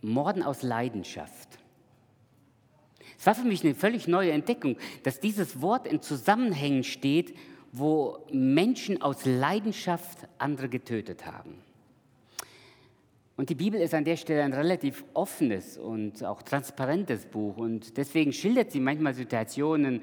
[0.02, 1.48] Morden aus Leidenschaft.
[3.16, 7.34] Es war für mich eine völlig neue Entdeckung, dass dieses Wort in Zusammenhängen steht,
[7.72, 11.63] wo Menschen aus Leidenschaft andere getötet haben.
[13.36, 17.56] Und die Bibel ist an der Stelle ein relativ offenes und auch transparentes Buch.
[17.56, 20.02] Und deswegen schildert sie manchmal Situationen,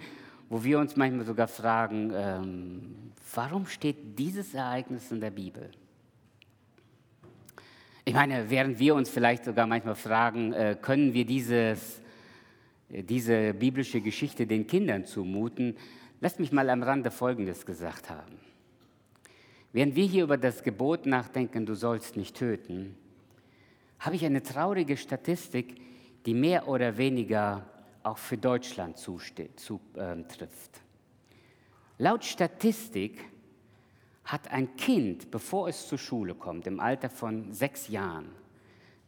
[0.50, 5.72] wo wir uns manchmal sogar fragen, ähm, warum steht dieses Ereignis in der Bibel?
[8.04, 12.02] Ich meine, während wir uns vielleicht sogar manchmal fragen, äh, können wir dieses,
[12.90, 15.78] äh, diese biblische Geschichte den Kindern zumuten,
[16.20, 18.40] lasst mich mal am Rande Folgendes gesagt haben.
[19.72, 22.98] Während wir hier über das Gebot nachdenken, du sollst nicht töten,
[24.02, 25.80] habe ich eine traurige Statistik,
[26.26, 27.66] die mehr oder weniger
[28.04, 29.70] auch für Deutschland zutrifft.
[29.96, 30.26] Ähm,
[32.00, 33.24] Laut Statistik
[34.24, 38.30] hat ein Kind, bevor es zur Schule kommt, im Alter von sechs Jahren,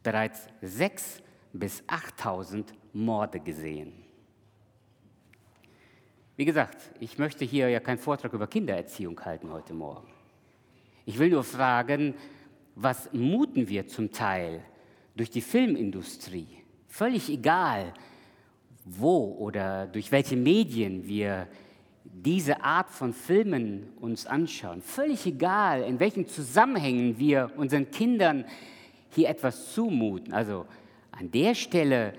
[0.04, 1.20] bereits sechs
[1.52, 3.92] bis 8.000 Morde gesehen.
[6.36, 10.08] Wie gesagt, ich möchte hier ja keinen Vortrag über Kindererziehung halten heute Morgen.
[11.04, 12.14] Ich will nur fragen,
[12.76, 14.64] was muten wir zum Teil
[15.16, 16.48] durch die Filmindustrie?
[16.88, 17.92] Völlig egal,
[18.84, 21.48] wo oder durch welche Medien wir
[22.04, 28.44] diese Art von Filmen uns anschauen, völlig egal, in welchen Zusammenhängen wir unseren Kindern
[29.10, 30.32] hier etwas zumuten.
[30.32, 30.66] Also
[31.10, 32.12] an der Stelle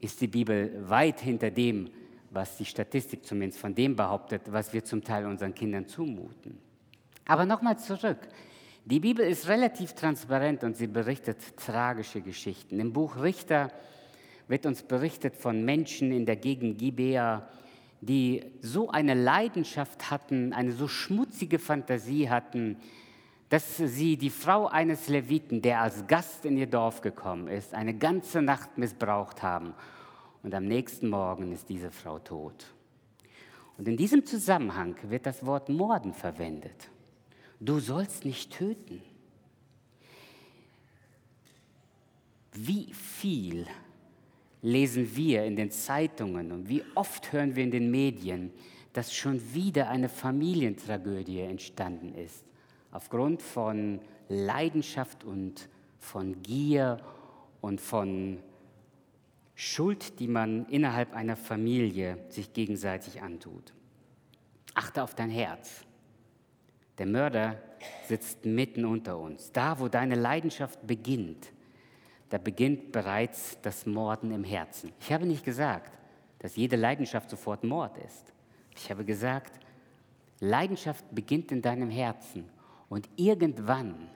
[0.00, 1.90] ist die Bibel weit hinter dem,
[2.30, 6.58] was die Statistik zumindest von dem behauptet, was wir zum Teil unseren Kindern zumuten.
[7.26, 8.18] Aber nochmal zurück.
[8.86, 12.78] Die Bibel ist relativ transparent und sie berichtet tragische Geschichten.
[12.78, 13.72] Im Buch Richter
[14.46, 17.48] wird uns berichtet von Menschen in der Gegend Gibea,
[18.02, 22.76] die so eine Leidenschaft hatten, eine so schmutzige Fantasie hatten,
[23.48, 27.94] dass sie die Frau eines Leviten, der als Gast in ihr Dorf gekommen ist, eine
[27.94, 29.72] ganze Nacht missbraucht haben.
[30.42, 32.66] Und am nächsten Morgen ist diese Frau tot.
[33.78, 36.90] Und in diesem Zusammenhang wird das Wort Morden verwendet.
[37.64, 39.00] Du sollst nicht töten.
[42.52, 43.66] Wie viel
[44.60, 48.52] lesen wir in den Zeitungen und wie oft hören wir in den Medien,
[48.92, 52.44] dass schon wieder eine Familientragödie entstanden ist,
[52.92, 53.98] aufgrund von
[54.28, 57.00] Leidenschaft und von Gier
[57.62, 58.40] und von
[59.54, 63.72] Schuld, die man innerhalb einer Familie sich gegenseitig antut.
[64.74, 65.86] Achte auf dein Herz.
[66.98, 67.58] Der Mörder
[68.06, 69.50] sitzt mitten unter uns.
[69.52, 71.52] Da, wo deine Leidenschaft beginnt,
[72.30, 74.92] da beginnt bereits das Morden im Herzen.
[75.00, 75.92] Ich habe nicht gesagt,
[76.38, 78.32] dass jede Leidenschaft sofort Mord ist.
[78.76, 79.60] Ich habe gesagt,
[80.40, 82.48] Leidenschaft beginnt in deinem Herzen
[82.88, 84.08] und irgendwann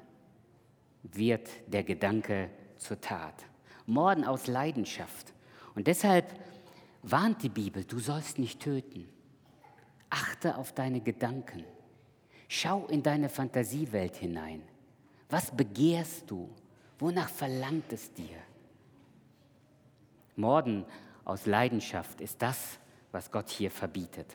[1.03, 3.35] wird der Gedanke zur Tat.
[3.87, 5.33] Morden aus Leidenschaft.
[5.75, 6.27] Und deshalb
[7.03, 9.09] warnt die Bibel, du sollst nicht töten.
[10.11, 11.65] Achte auf deine Gedanken.
[12.49, 14.63] Schau in deine Fantasiewelt hinein.
[15.29, 16.49] Was begehrst du?
[16.99, 18.39] Wonach verlangt es dir?
[20.35, 20.87] Morden
[21.25, 22.79] aus Leidenschaft ist das,
[23.13, 24.35] was Gott hier verbietet.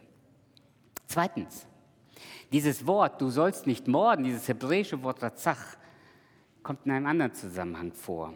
[1.07, 1.65] Zweitens,
[2.51, 5.75] dieses Wort, du sollst nicht morden, dieses hebräische Wort Razach,
[6.61, 8.33] kommt in einem anderen Zusammenhang vor.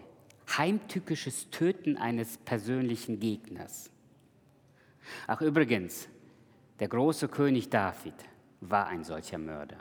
[0.57, 3.91] Heimtückisches Töten eines persönlichen Gegners.
[5.27, 6.07] Ach übrigens,
[6.79, 8.15] der große König David
[8.61, 9.77] war ein solcher Mörder.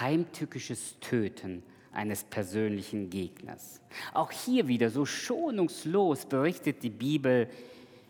[0.00, 3.80] Heimtückisches Töten eines persönlichen Gegners.
[4.12, 7.48] Auch hier wieder so schonungslos berichtet die Bibel,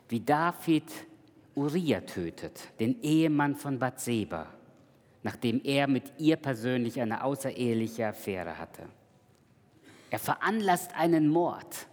[0.09, 0.91] wie David
[1.55, 4.47] Uriah tötet, den Ehemann von Bathseba,
[5.23, 8.85] nachdem er mit ihr persönlich eine außereheliche Affäre hatte.
[10.11, 11.87] Er veranlasst einen Mord.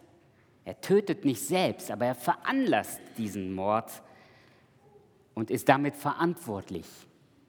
[0.63, 3.91] Er tötet nicht selbst, aber er veranlasst diesen Mord
[5.33, 6.85] und ist damit verantwortlich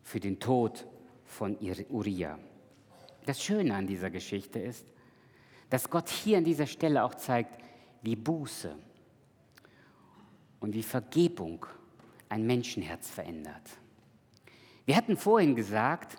[0.06, 0.86] für den Tod
[1.24, 1.58] von
[1.90, 2.38] Uriah.
[3.26, 4.86] Das Schöne an dieser Geschichte ist,
[5.68, 7.60] dass Gott hier an dieser Stelle auch zeigt,
[8.02, 8.72] wie Buße
[10.60, 11.66] und wie Vergebung
[12.28, 13.68] ein Menschenherz verändert.
[14.84, 16.16] Wir hatten vorhin gesagt,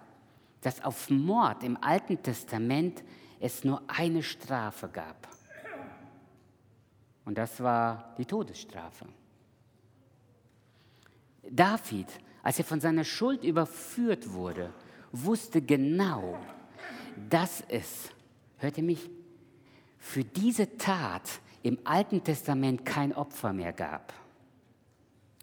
[0.60, 3.06] dass auf Mord im Alten Testament
[3.40, 5.30] es nur eine Strafe gab.
[7.24, 9.06] Und das war die Todesstrafe.
[11.50, 12.08] David,
[12.44, 14.74] als er von seiner Schuld überführt wurde,
[15.12, 16.38] wusste genau,
[17.30, 18.10] dass es,
[18.58, 19.10] hört ihr mich,
[19.98, 24.14] für diese Tat im Alten Testament kein Opfer mehr gab.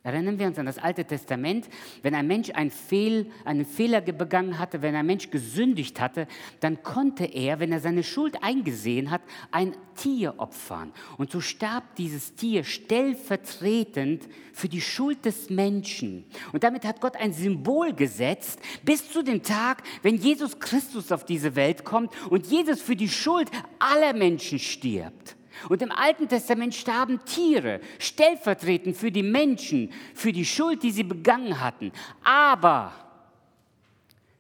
[0.05, 1.67] Erinnern wir uns an das Alte Testament.
[2.03, 6.29] Wenn ein Mensch einen, Fehl, einen Fehler begangen hatte, wenn ein Mensch gesündigt hatte,
[6.61, 10.93] dann konnte er, wenn er seine Schuld eingesehen hat, ein Tier opfern.
[11.17, 16.27] Und so starb dieses Tier stellvertretend für die Schuld des Menschen.
[16.53, 21.25] Und damit hat Gott ein Symbol gesetzt, bis zu dem Tag, wenn Jesus Christus auf
[21.25, 25.35] diese Welt kommt und Jesus für die Schuld aller Menschen stirbt.
[25.69, 31.05] Und im Alten Testament starben Tiere, stellvertretend für die Menschen, für die Schuld, die sie
[31.05, 31.93] begangen hatten.
[32.23, 32.93] Aber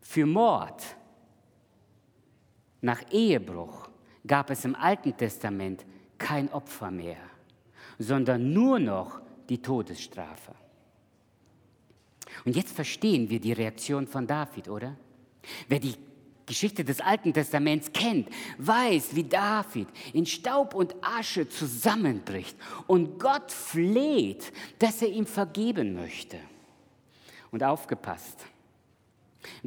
[0.01, 0.83] für Mord
[2.81, 3.89] nach Ehebruch
[4.27, 5.85] gab es im Alten Testament
[6.19, 7.17] kein Opfer mehr,
[7.99, 10.55] sondern nur noch die Todesstrafe.
[12.45, 14.97] Und jetzt verstehen wir die Reaktion von David, oder?
[15.69, 15.95] Wer die
[16.47, 18.29] Geschichte des Alten Testaments kennt,
[18.59, 25.95] weiß, wie David in Staub und Asche zusammenbricht und Gott fleht, dass er ihm vergeben
[25.95, 26.39] möchte.
[27.51, 28.45] Und aufgepasst,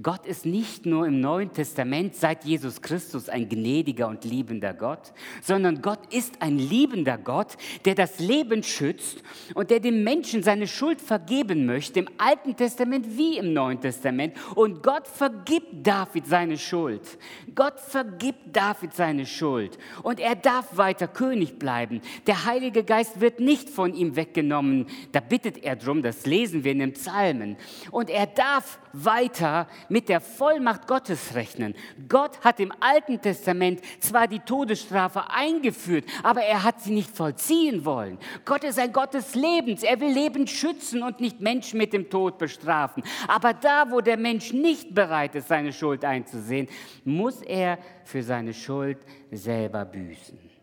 [0.02, 5.14] Gott ist nicht nur im Neuen Testament seit Jesus Christus ein gnädiger und liebender Gott,
[5.42, 10.68] sondern Gott ist ein liebender Gott, der das Leben schützt und der dem Menschen seine
[10.68, 14.36] Schuld vergeben möchte, im Alten Testament wie im Neuen Testament.
[14.56, 17.18] Und Gott vergibt David seine Schuld.
[17.56, 19.78] Gott vergibt David seine Schuld.
[20.04, 22.02] Und er darf weiter König bleiben.
[22.26, 24.88] Der Heilige Geist wird nicht von ihm weggenommen.
[25.12, 27.58] Da bittet er drum, das lesen wir in den Psalmen.
[27.92, 31.76] Und er darf weiter mit der Vollmacht Gottes rechnen.
[32.08, 37.86] Gott hat im Alten Testament zwar die Todesstrafe eingeführt, aber er hat sie nicht vollziehen
[37.86, 38.18] wollen.
[38.46, 39.84] Gott ist ein Gott des Lebens.
[39.84, 43.04] Er will Leben schützen und nicht Menschen mit dem Tod bestrafen.
[43.28, 46.68] Aber da, wo der Mensch nicht bereit ist, seine Schuld einzusehen,
[47.04, 48.98] muss er für seine Schuld
[49.32, 50.57] selber büßen.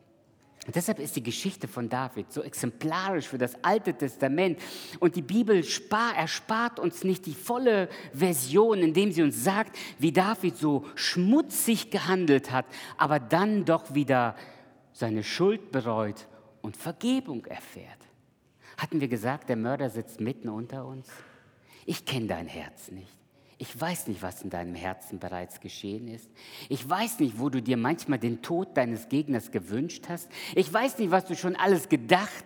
[0.66, 4.58] Und deshalb ist die Geschichte von David so exemplarisch für das Alte Testament.
[4.98, 10.12] Und die Bibel spar, erspart uns nicht die volle Version, indem sie uns sagt, wie
[10.12, 14.36] David so schmutzig gehandelt hat, aber dann doch wieder
[14.92, 16.26] seine Schuld bereut
[16.62, 17.98] und Vergebung erfährt.
[18.78, 21.08] Hatten wir gesagt, der Mörder sitzt mitten unter uns?
[21.84, 23.23] Ich kenne dein Herz nicht.
[23.58, 26.28] Ich weiß nicht, was in deinem Herzen bereits geschehen ist.
[26.68, 30.28] Ich weiß nicht, wo du dir manchmal den Tod deines Gegners gewünscht hast.
[30.54, 32.44] Ich weiß nicht, was du schon alles gedacht,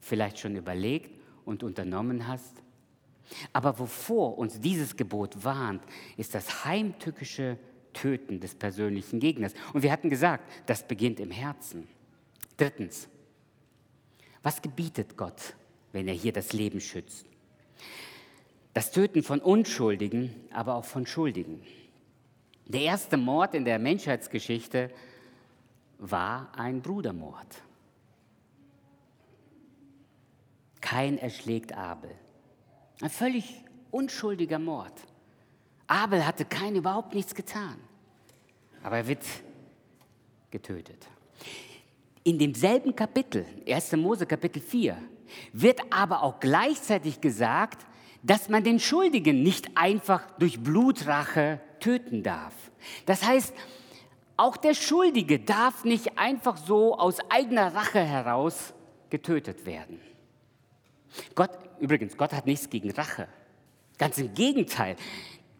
[0.00, 1.10] vielleicht schon überlegt
[1.44, 2.62] und unternommen hast.
[3.52, 5.82] Aber wovor uns dieses Gebot warnt,
[6.16, 7.58] ist das heimtückische
[7.92, 9.54] Töten des persönlichen Gegners.
[9.72, 11.86] Und wir hatten gesagt, das beginnt im Herzen.
[12.56, 13.08] Drittens,
[14.42, 15.54] was gebietet Gott,
[15.92, 17.26] wenn er hier das Leben schützt?
[18.74, 21.62] Das Töten von Unschuldigen, aber auch von Schuldigen.
[22.66, 24.90] Der erste Mord in der Menschheitsgeschichte
[25.98, 27.62] war ein Brudermord.
[30.80, 32.10] Kein erschlägt Abel.
[33.00, 34.92] Ein völlig unschuldiger Mord.
[35.86, 37.76] Abel hatte kein überhaupt nichts getan.
[38.82, 39.22] Aber er wird
[40.50, 41.06] getötet.
[42.24, 43.92] In demselben Kapitel, 1.
[43.92, 44.96] Mose Kapitel 4,
[45.52, 47.86] wird aber auch gleichzeitig gesagt,
[48.22, 52.54] dass man den Schuldigen nicht einfach durch Blutrache töten darf.
[53.06, 53.52] Das heißt,
[54.36, 58.72] auch der Schuldige darf nicht einfach so aus eigener Rache heraus
[59.10, 60.00] getötet werden.
[61.34, 63.28] Gott, übrigens, Gott hat nichts gegen Rache.
[63.98, 64.96] Ganz im Gegenteil.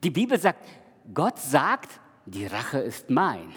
[0.02, 0.64] Die Bibel sagt,
[1.12, 3.52] Gott sagt, die Rache ist mein.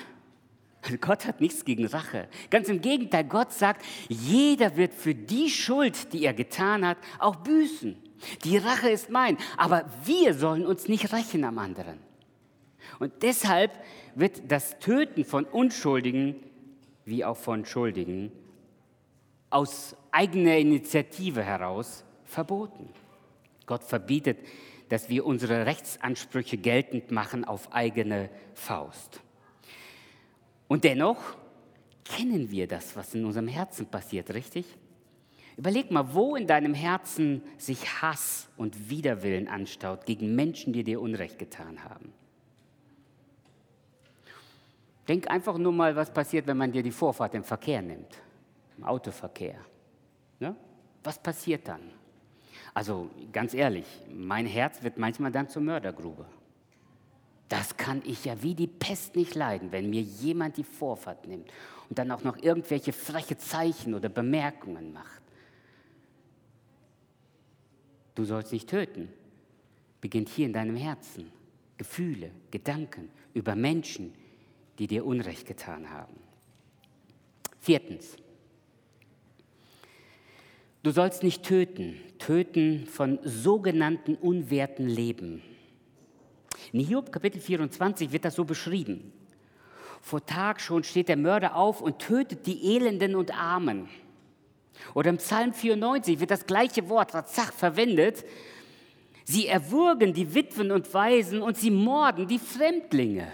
[1.02, 2.28] Gott hat nichts gegen Rache.
[2.50, 7.38] Ganz im Gegenteil, Gott sagt, jeder wird für die Schuld, die er getan hat, auch
[7.38, 7.98] büßen.
[8.44, 12.00] Die Rache ist mein, aber wir sollen uns nicht rächen am anderen.
[13.00, 13.72] Und deshalb
[14.16, 16.36] wird das Töten von Unschuldigen
[17.06, 18.32] wie auch von Schuldigen
[19.50, 22.90] aus eigener Initiative heraus verboten.
[23.66, 24.40] Gott verbietet,
[24.90, 29.22] dass wir unsere Rechtsansprüche geltend machen auf eigene Faust.
[30.68, 31.20] Und dennoch
[32.04, 34.66] kennen wir das, was in unserem Herzen passiert, richtig?
[35.58, 41.00] Überleg mal, wo in deinem Herzen sich Hass und Widerwillen anstaut gegen Menschen, die dir
[41.00, 42.14] Unrecht getan haben.
[45.08, 48.22] Denk einfach nur mal, was passiert, wenn man dir die Vorfahrt im Verkehr nimmt,
[48.78, 49.60] im Autoverkehr.
[50.40, 50.56] Ne?
[51.04, 51.82] Was passiert dann?
[52.74, 56.26] Also ganz ehrlich, mein Herz wird manchmal dann zur Mördergrube.
[57.48, 61.50] Das kann ich ja wie die Pest nicht leiden, wenn mir jemand die Vorfahrt nimmt
[61.90, 65.22] und dann auch noch irgendwelche freche Zeichen oder Bemerkungen macht.
[68.16, 69.10] Du sollst nicht töten,
[70.02, 71.32] beginnt hier in deinem Herzen.
[71.78, 74.14] Gefühle, Gedanken über Menschen,
[74.80, 76.16] die dir Unrecht getan haben.
[77.60, 78.18] Viertens,
[80.86, 85.42] Du sollst nicht töten, töten von sogenannten unwerten Leben.
[86.74, 89.12] In Hiob Kapitel 24 wird das so beschrieben.
[90.00, 93.90] Vor Tag schon steht der Mörder auf und tötet die Elenden und Armen.
[94.94, 98.26] Oder im Psalm 94 wird das gleiche Wort Razach verwendet.
[99.24, 103.28] Sie erwürgen die Witwen und Waisen und sie morden die Fremdlinge.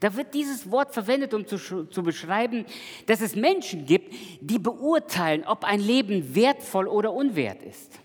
[0.00, 2.64] Da wird dieses Wort verwendet, um zu, zu, beschreiben,
[3.06, 8.00] dass es Menschen gibt, die beurteilen, ob ein Leben wertvoll oder unwert ist.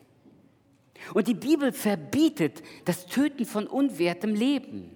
[1.13, 4.91] Und die Bibel verbietet das Töten von unwertem Leben.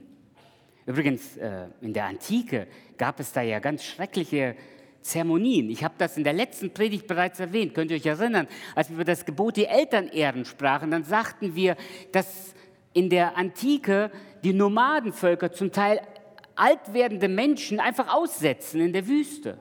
[0.86, 2.68] Übrigens, äh, in der Antike
[2.98, 4.56] gab es da ja ganz schreckliche
[5.04, 5.70] Zeremonien.
[5.70, 7.74] Ich habe das in der letzten Predigt bereits erwähnt.
[7.74, 11.76] Könnt ihr euch erinnern, als wir über das Gebot die Elternehren sprachen, dann sagten wir,
[12.12, 12.56] dass
[12.94, 14.12] in der Antike
[14.44, 16.02] die Nomadenvölker zum Teil
[16.56, 19.58] alt werdende Menschen einfach aussetzen in der Wüste.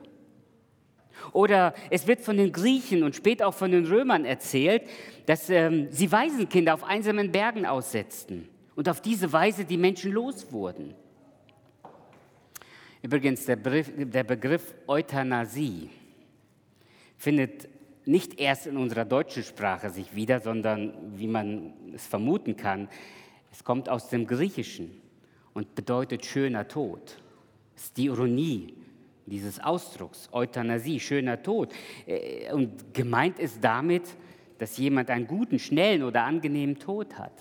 [1.31, 4.83] Oder es wird von den Griechen und später auch von den Römern erzählt,
[5.25, 10.51] dass ähm, sie Waisenkinder auf einsamen Bergen aussetzten und auf diese Weise die Menschen los
[10.51, 10.95] wurden.
[13.03, 15.89] Übrigens, der Begriff, der Begriff Euthanasie
[17.17, 17.67] findet
[18.05, 22.87] nicht erst in unserer deutschen Sprache sich wieder, sondern, wie man es vermuten kann,
[23.51, 25.01] es kommt aus dem Griechischen
[25.53, 27.17] und bedeutet schöner Tod.
[27.75, 28.73] Das ist die Ironie
[29.25, 31.73] dieses Ausdrucks, Euthanasie, schöner Tod.
[32.05, 34.03] Äh, und gemeint ist damit,
[34.57, 37.33] dass jemand einen guten, schnellen oder angenehmen Tod hat.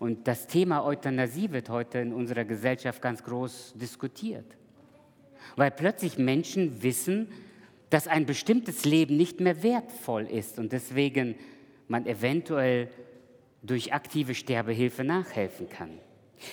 [0.00, 4.46] Und das Thema Euthanasie wird heute in unserer Gesellschaft ganz groß diskutiert,
[5.56, 7.28] weil plötzlich Menschen wissen,
[7.90, 11.34] dass ein bestimmtes Leben nicht mehr wertvoll ist und deswegen
[11.86, 12.88] man eventuell
[13.62, 15.90] durch aktive Sterbehilfe nachhelfen kann.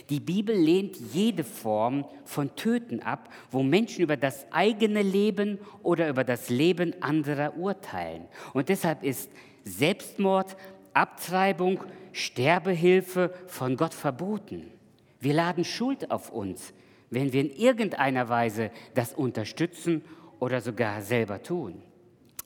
[0.09, 6.09] Die Bibel lehnt jede Form von Töten ab, wo Menschen über das eigene Leben oder
[6.09, 8.25] über das Leben anderer urteilen.
[8.53, 9.31] Und deshalb ist
[9.63, 10.57] Selbstmord,
[10.93, 11.79] Abtreibung,
[12.17, 14.71] Sterbehilfe von Gott verboten.
[15.19, 16.73] Wir laden Schuld auf uns,
[17.11, 20.03] wenn wir in irgendeiner Weise das unterstützen
[20.39, 21.81] oder sogar selber tun.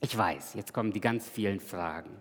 [0.01, 2.11] Ich weiß, jetzt kommen die ganz vielen Fragen.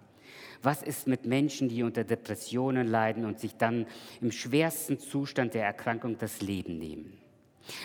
[0.63, 3.87] Was ist mit Menschen, die unter Depressionen leiden und sich dann
[4.21, 7.19] im schwersten Zustand der Erkrankung das Leben nehmen?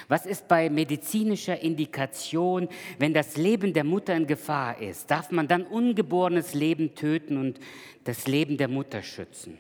[0.07, 2.69] Was ist bei medizinischer Indikation,
[2.99, 5.09] wenn das Leben der Mutter in Gefahr ist?
[5.11, 7.59] Darf man dann ungeborenes Leben töten und
[8.03, 9.57] das Leben der Mutter schützen?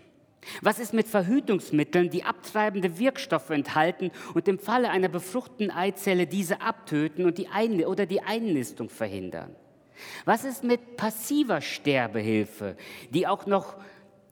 [0.61, 6.61] Was ist mit Verhütungsmitteln, die abtreibende Wirkstoffe enthalten und im Falle einer befruchteten Eizelle diese
[6.61, 9.55] abtöten und die Ein oder die Einnistung verhindern?
[10.25, 12.75] Was ist mit passiver Sterbehilfe,
[13.11, 13.77] die auch noch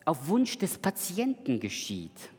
[0.05, 2.29] auf Wunsch des Patienten geschieht?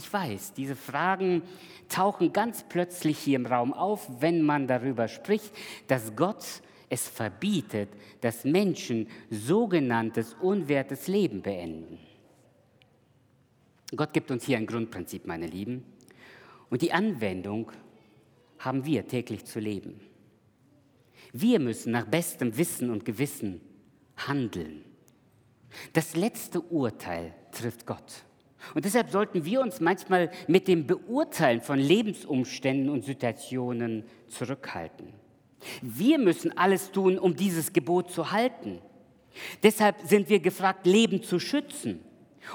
[0.00, 1.42] Ich weiß, diese Fragen
[1.90, 5.52] tauchen ganz plötzlich hier im Raum auf, wenn man darüber spricht,
[5.88, 7.90] dass Gott es verbietet,
[8.22, 11.98] dass Menschen sogenanntes unwertes Leben beenden.
[13.94, 15.84] Gott gibt uns hier ein Grundprinzip, meine Lieben,
[16.70, 17.70] und die Anwendung
[18.58, 20.00] haben wir täglich zu leben.
[21.34, 23.60] Wir müssen nach bestem Wissen und Gewissen
[24.16, 24.82] handeln.
[25.92, 28.24] Das letzte Urteil trifft Gott.
[28.74, 35.08] Und deshalb sollten wir uns manchmal mit dem Beurteilen von Lebensumständen und Situationen zurückhalten.
[35.82, 38.80] Wir müssen alles tun, um dieses Gebot zu halten.
[39.62, 42.00] Deshalb sind wir gefragt, Leben zu schützen.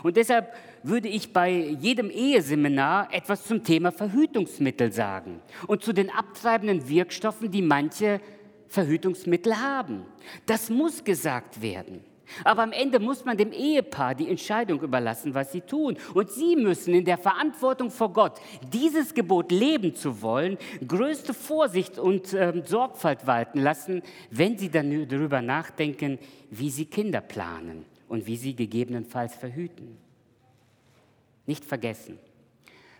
[0.03, 0.53] Und deshalb
[0.83, 7.51] würde ich bei jedem Eheseminar etwas zum Thema Verhütungsmittel sagen und zu den abtreibenden Wirkstoffen,
[7.51, 8.19] die manche
[8.67, 10.05] Verhütungsmittel haben.
[10.45, 12.03] Das muss gesagt werden.
[12.43, 15.97] Aber am Ende muss man dem Ehepaar die Entscheidung überlassen, was sie tun.
[16.13, 18.39] Und sie müssen in der Verantwortung vor Gott,
[18.73, 20.57] dieses Gebot leben zu wollen,
[20.87, 26.19] größte Vorsicht und äh, Sorgfalt walten lassen, wenn sie dann darüber nachdenken,
[26.49, 29.97] wie sie Kinder planen und wie sie gegebenenfalls verhüten.
[31.45, 32.17] Nicht vergessen,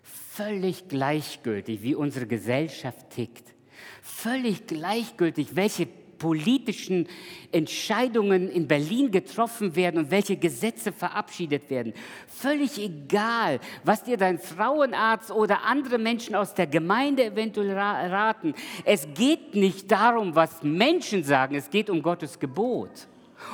[0.04, 3.56] völlig gleichgültig, wie unsere Gesellschaft tickt,
[4.02, 5.88] völlig gleichgültig, welche
[6.26, 7.08] politischen
[7.52, 11.94] Entscheidungen in Berlin getroffen werden und welche Gesetze verabschiedet werden.
[12.28, 18.56] Völlig egal, was dir dein Frauenarzt oder andere Menschen aus der Gemeinde eventuell raten.
[18.86, 22.90] Es geht nicht darum, was Menschen sagen, es geht um Gottes Gebot.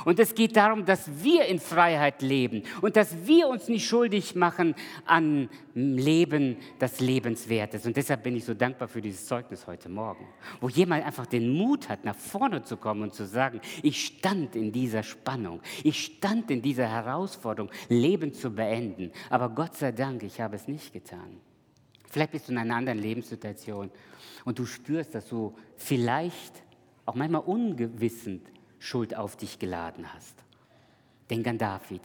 [0.06, 4.36] Und es geht darum, dass wir in Freiheit leben und dass wir uns nicht schuldig
[4.36, 4.76] machen
[5.06, 7.86] an Leben, das lebenswert ist.
[7.86, 10.28] Und deshalb bin ich so dankbar für dieses Zeugnis heute Morgen,
[10.60, 14.56] wo jemand einfach den Mut hat, nach vorne zu kommen und zu sagen, ich stand
[14.56, 19.12] in dieser Spannung, ich stand in dieser Herausforderung, Leben zu beenden.
[19.30, 21.38] Aber Gott sei Dank, ich habe es nicht getan.
[22.10, 23.90] Vielleicht bist du in einer anderen Lebenssituation
[24.44, 26.62] und du spürst, dass du vielleicht
[27.06, 28.52] auch manchmal ungewissend
[28.82, 30.34] Schuld auf dich geladen hast.
[31.30, 32.02] Denk an David,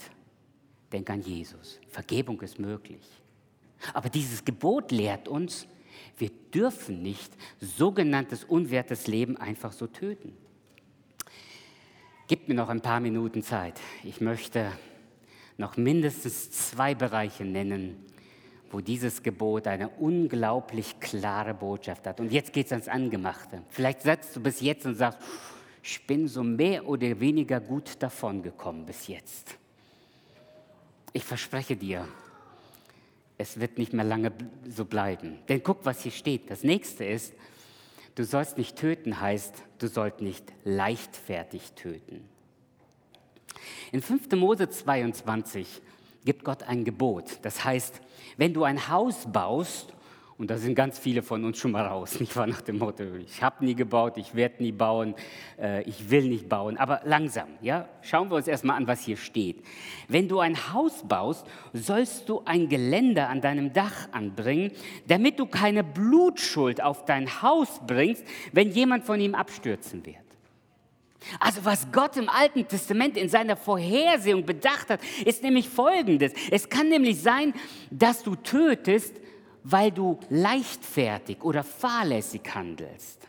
[0.92, 1.80] denk an Jesus.
[1.88, 3.02] Vergebung ist möglich.
[3.94, 5.66] Aber dieses Gebot lehrt uns,
[6.18, 10.36] wir dürfen nicht sogenanntes unwertes Leben einfach so töten.
[12.28, 13.80] Gib mir noch ein paar Minuten Zeit.
[14.04, 14.70] Ich möchte
[15.56, 18.04] noch mindestens zwei Bereiche nennen,
[18.70, 22.20] wo dieses Gebot eine unglaublich klare Botschaft hat.
[22.20, 23.62] Und jetzt geht es ans Angemachte.
[23.70, 25.20] Vielleicht setzt du bis jetzt und sagst,
[25.88, 29.56] ich bin so mehr oder weniger gut davon gekommen bis jetzt.
[31.12, 32.08] Ich verspreche dir,
[33.38, 34.32] es wird nicht mehr lange
[34.68, 35.38] so bleiben.
[35.48, 36.50] Denn guck, was hier steht.
[36.50, 37.34] Das nächste ist,
[38.16, 42.28] du sollst nicht töten heißt, du sollst nicht leichtfertig töten.
[43.92, 44.32] In 5.
[44.32, 45.82] Mose 22
[46.24, 47.38] gibt Gott ein Gebot.
[47.42, 48.00] Das heißt,
[48.36, 49.92] wenn du ein Haus baust,
[50.38, 53.04] und da sind ganz viele von uns schon mal raus, nicht wahr, nach dem Motto,
[53.24, 55.14] ich habe nie gebaut, ich werde nie bauen,
[55.58, 59.16] äh, ich will nicht bauen, aber langsam, ja, schauen wir uns erstmal an, was hier
[59.16, 59.64] steht.
[60.08, 64.72] Wenn du ein Haus baust, sollst du ein Geländer an deinem Dach anbringen,
[65.06, 70.16] damit du keine Blutschuld auf dein Haus bringst, wenn jemand von ihm abstürzen wird.
[71.40, 76.32] Also was Gott im Alten Testament in seiner Vorhersehung bedacht hat, ist nämlich Folgendes.
[76.50, 77.52] Es kann nämlich sein,
[77.90, 79.14] dass du tötest,
[79.68, 83.26] weil du leichtfertig oder fahrlässig handelst.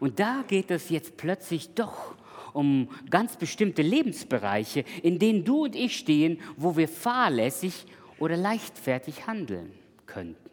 [0.00, 2.16] Und da geht es jetzt plötzlich doch
[2.52, 7.86] um ganz bestimmte Lebensbereiche, in denen du und ich stehen, wo wir fahrlässig
[8.18, 9.72] oder leichtfertig handeln
[10.06, 10.50] könnten.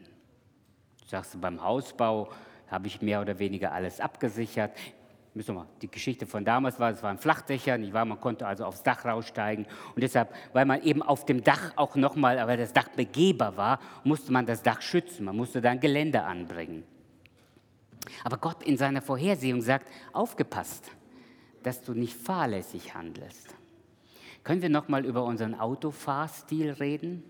[1.07, 2.29] Sagst du, beim Hausbau
[2.67, 4.71] habe ich mehr oder weniger alles abgesichert.
[5.33, 8.03] Müssen wir mal, die Geschichte von damals war, es waren Flachdächer, nicht wahr?
[8.03, 9.65] Man konnte also aufs Dach raussteigen.
[9.95, 13.79] Und deshalb, weil man eben auf dem Dach auch nochmal, weil das Dach begehbar war,
[14.03, 15.23] musste man das Dach schützen.
[15.23, 16.83] Man musste da ein Geländer anbringen.
[18.25, 20.91] Aber Gott in seiner Vorhersehung sagt, aufgepasst,
[21.63, 23.55] dass du nicht fahrlässig handelst.
[24.43, 27.23] Können wir nochmal über unseren Autofahrstil reden?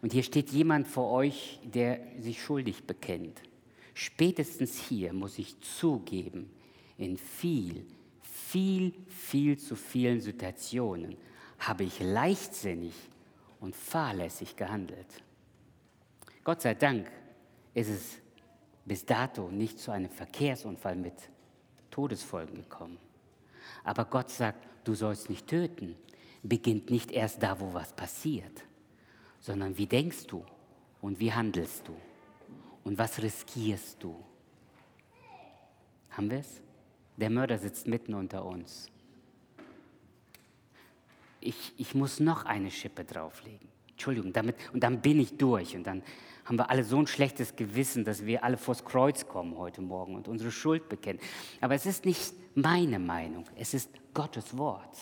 [0.00, 3.42] Und hier steht jemand vor euch, der sich schuldig bekennt.
[3.94, 6.50] Spätestens hier muss ich zugeben,
[6.98, 7.86] in viel,
[8.22, 11.16] viel, viel zu vielen Situationen
[11.58, 12.94] habe ich leichtsinnig
[13.60, 15.06] und fahrlässig gehandelt.
[16.42, 17.10] Gott sei Dank
[17.72, 18.18] ist es
[18.84, 21.14] bis dato nicht zu einem Verkehrsunfall mit
[21.90, 22.98] Todesfolgen gekommen.
[23.82, 25.96] Aber Gott sagt, du sollst nicht töten,
[26.42, 28.64] beginnt nicht erst da, wo was passiert,
[29.40, 30.44] sondern wie denkst du
[31.00, 31.94] und wie handelst du.
[32.84, 34.22] Und was riskierst du?
[36.10, 36.62] Haben wir es?
[37.16, 38.90] Der Mörder sitzt mitten unter uns.
[41.40, 43.68] Ich, ich muss noch eine Schippe drauflegen.
[43.90, 45.76] Entschuldigung, damit, und dann bin ich durch.
[45.76, 46.02] Und dann
[46.44, 50.14] haben wir alle so ein schlechtes Gewissen, dass wir alle vors Kreuz kommen heute Morgen
[50.14, 51.20] und unsere Schuld bekennen.
[51.60, 54.96] Aber es ist nicht meine Meinung, es ist Gottes Wort.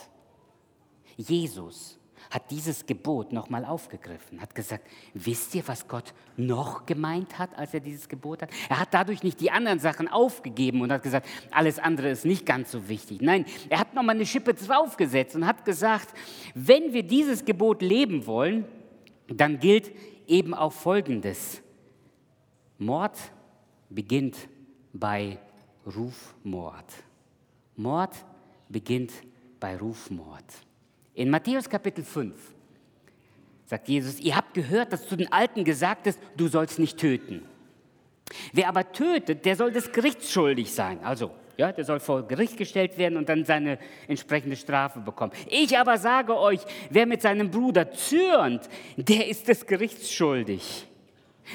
[1.16, 1.98] Jesus
[2.32, 7.74] hat dieses Gebot nochmal aufgegriffen, hat gesagt, wisst ihr, was Gott noch gemeint hat, als
[7.74, 8.48] er dieses Gebot hat?
[8.70, 12.46] Er hat dadurch nicht die anderen Sachen aufgegeben und hat gesagt, alles andere ist nicht
[12.46, 13.20] ganz so wichtig.
[13.20, 16.08] Nein, er hat nochmal eine Schippe draufgesetzt und hat gesagt,
[16.54, 18.64] wenn wir dieses Gebot leben wollen,
[19.28, 19.92] dann gilt
[20.26, 21.60] eben auch Folgendes.
[22.78, 23.18] Mord
[23.90, 24.36] beginnt
[24.94, 25.38] bei
[25.84, 26.86] Rufmord.
[27.76, 28.24] Mord
[28.70, 29.12] beginnt
[29.60, 30.44] bei Rufmord.
[31.14, 32.34] In Matthäus Kapitel 5
[33.66, 37.42] sagt Jesus, ihr habt gehört, dass zu den Alten gesagt ist, du sollst nicht töten.
[38.52, 41.00] Wer aber tötet, der soll des Gerichts schuldig sein.
[41.04, 45.32] Also, ja, der soll vor Gericht gestellt werden und dann seine entsprechende Strafe bekommen.
[45.48, 50.86] Ich aber sage euch, wer mit seinem Bruder zürnt, der ist des Gerichts schuldig.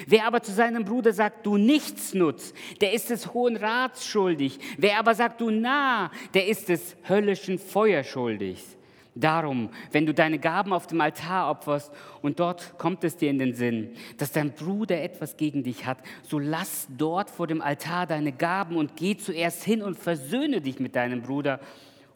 [0.06, 4.58] Wer aber zu seinem Bruder sagt, du nichts nutzt, der ist des Hohen Rats schuldig.
[4.76, 8.77] Wer aber sagt, du nah, der ist des höllischen Feuer schuldig.
[9.14, 11.92] Darum, wenn du deine Gaben auf dem Altar opferst
[12.22, 15.98] und dort kommt es dir in den Sinn, dass dein Bruder etwas gegen dich hat,
[16.22, 20.78] so lass dort vor dem Altar deine Gaben und geh zuerst hin und versöhne dich
[20.78, 21.58] mit deinem Bruder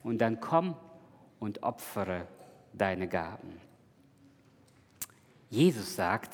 [0.04, 0.76] und dann komm
[1.40, 2.28] und opfere
[2.72, 3.60] deine Gaben.
[5.50, 6.30] Jesus sagt,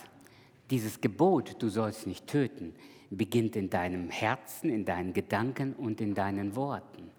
[0.71, 2.75] dieses Gebot, du sollst nicht töten,
[3.11, 7.11] beginnt in deinem Herzen, in deinen Gedanken und in deinen Worten.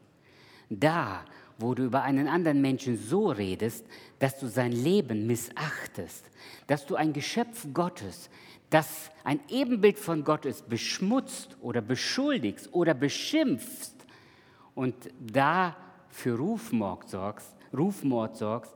[0.70, 1.26] Da,
[1.60, 3.86] wo du über einen anderen Menschen so redest,
[4.18, 6.26] dass du sein Leben missachtest,
[6.68, 8.30] dass du ein Geschöpf Gottes,
[8.70, 13.96] das ein Ebenbild von Gott ist, beschmutzt oder beschuldigst oder beschimpfst
[14.74, 15.76] und da
[16.08, 18.74] für Rufmord sorgst, Rufmord sorgst,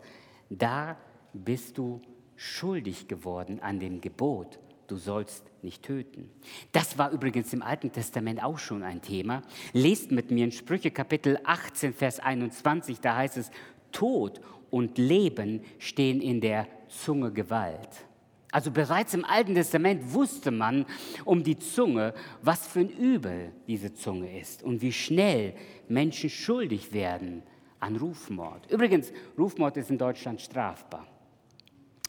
[0.50, 0.98] da
[1.34, 2.02] bist du
[2.36, 6.30] schuldig geworden an dem Gebot, du sollst nicht töten.
[6.72, 9.42] Das war übrigens im Alten Testament auch schon ein Thema.
[9.74, 13.52] Lest mit mir in Sprüche Kapitel 18, Vers 21, da heißt es,
[13.92, 18.06] Tod und Leben stehen in der Zunge Gewalt.
[18.52, 20.86] Also bereits im Alten Testament wusste man
[21.26, 25.56] um die Zunge, was für ein Übel diese Zunge ist und wie schnell
[25.88, 27.42] Menschen schuldig werden
[27.80, 28.70] an Rufmord.
[28.72, 31.08] Übrigens, Rufmord ist in Deutschland strafbar.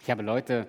[0.03, 0.69] Ich habe Leute,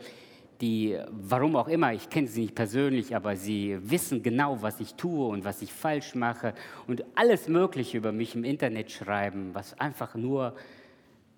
[0.61, 4.95] die, warum auch immer, ich kenne sie nicht persönlich, aber sie wissen genau, was ich
[4.95, 6.53] tue und was ich falsch mache
[6.87, 10.55] und alles Mögliche über mich im Internet schreiben, was einfach nur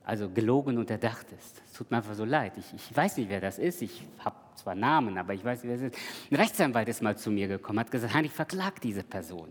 [0.03, 1.61] also gelogen und erdacht ist.
[1.65, 2.53] Es tut mir einfach so leid.
[2.57, 3.82] Ich, ich weiß nicht, wer das ist.
[3.82, 6.01] Ich habe zwar Namen, aber ich weiß nicht, wer es ist.
[6.32, 9.49] Ein Rechtsanwalt ist mal zu mir gekommen, hat gesagt, Heinrich, verklag diese Person.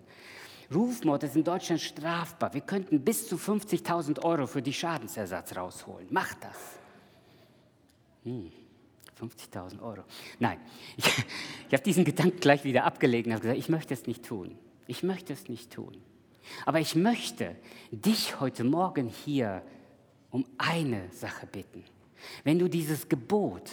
[0.75, 2.55] Rufmord ist in Deutschland strafbar.
[2.55, 6.07] Wir könnten bis zu 50.000 Euro für die Schadensersatz rausholen.
[6.11, 6.79] Mach das.
[8.25, 8.51] Hm.
[9.21, 10.05] 50.000 Euro.
[10.39, 10.59] Nein,
[10.97, 14.25] ich, ich habe diesen Gedanken gleich wieder abgelegt und habe gesagt, ich möchte es nicht
[14.25, 14.59] tun.
[14.87, 15.97] Ich möchte es nicht tun.
[16.65, 17.57] Aber ich möchte
[17.91, 19.63] dich heute Morgen hier
[20.31, 21.85] um eine Sache bitten.
[22.45, 23.71] Wenn du dieses Gebot,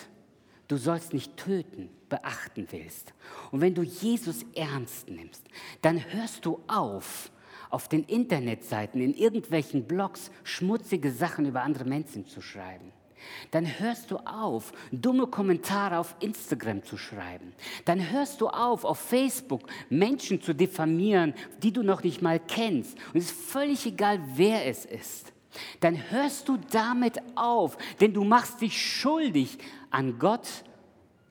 [0.68, 3.14] du sollst nicht töten, beachten willst
[3.52, 5.44] und wenn du Jesus ernst nimmst,
[5.82, 7.32] dann hörst du auf,
[7.70, 12.92] auf den Internetseiten, in irgendwelchen Blogs schmutzige Sachen über andere Menschen zu schreiben.
[13.52, 17.54] Dann hörst du auf, dumme Kommentare auf Instagram zu schreiben.
[17.86, 22.98] Dann hörst du auf, auf Facebook Menschen zu diffamieren, die du noch nicht mal kennst.
[23.14, 25.34] Und es ist völlig egal, wer es ist
[25.80, 29.58] dann hörst du damit auf, denn du machst dich schuldig
[29.90, 30.48] an Gott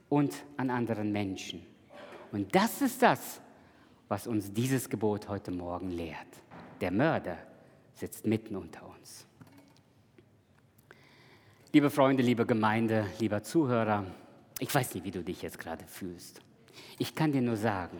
[0.08, 1.66] und an anderen Menschen.
[2.30, 3.40] Und das ist das,
[4.08, 6.26] was uns dieses Gebot heute Morgen lehrt.
[6.80, 7.38] Der Mörder
[7.94, 9.26] sitzt mitten unter uns.
[11.74, 14.04] Liebe Freunde, liebe Gemeinde, lieber Zuhörer,
[14.58, 16.42] ich weiß nicht, wie du dich jetzt gerade fühlst.
[16.98, 17.96] Ich kann dir nur sagen,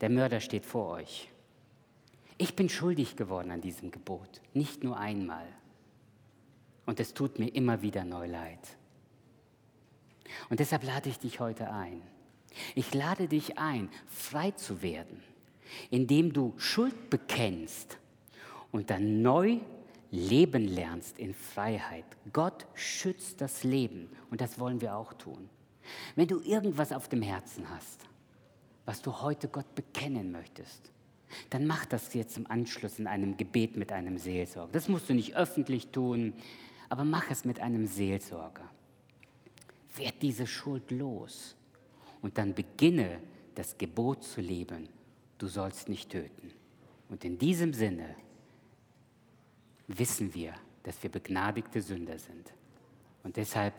[0.00, 1.28] der Mörder steht vor euch.
[2.38, 5.44] Ich bin schuldig geworden an diesem Gebot, nicht nur einmal.
[6.86, 8.78] Und es tut mir immer wieder neu leid.
[10.48, 12.00] Und deshalb lade ich dich heute ein.
[12.74, 15.22] Ich lade dich ein, frei zu werden,
[15.90, 17.98] indem du Schuld bekennst
[18.72, 19.60] und dann neu
[20.10, 22.04] leben lernst in Freiheit.
[22.32, 25.48] Gott schützt das Leben und das wollen wir auch tun.
[26.16, 28.06] Wenn du irgendwas auf dem Herzen hast,
[28.84, 30.90] was du heute Gott bekennen möchtest,
[31.50, 34.72] dann mach das jetzt im Anschluss in einem Gebet mit einem Seelsorger.
[34.72, 36.34] Das musst du nicht öffentlich tun,
[36.88, 38.68] aber mach es mit einem Seelsorger.
[39.96, 41.56] Werd diese Schuld los
[42.20, 43.20] und dann beginne
[43.54, 44.88] das Gebot zu leben,
[45.38, 46.52] du sollst nicht töten.
[47.08, 48.14] Und in diesem Sinne
[49.98, 52.52] wissen wir, dass wir begnadigte Sünder sind.
[53.22, 53.74] Und deshalb,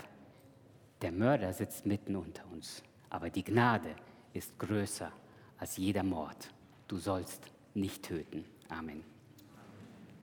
[1.02, 3.96] der Mörder sitzt mitten unter uns, aber die Gnade
[4.34, 5.12] ist größer
[5.58, 6.50] als jeder Mord
[6.92, 8.44] du sollst nicht töten.
[8.68, 9.11] Amen.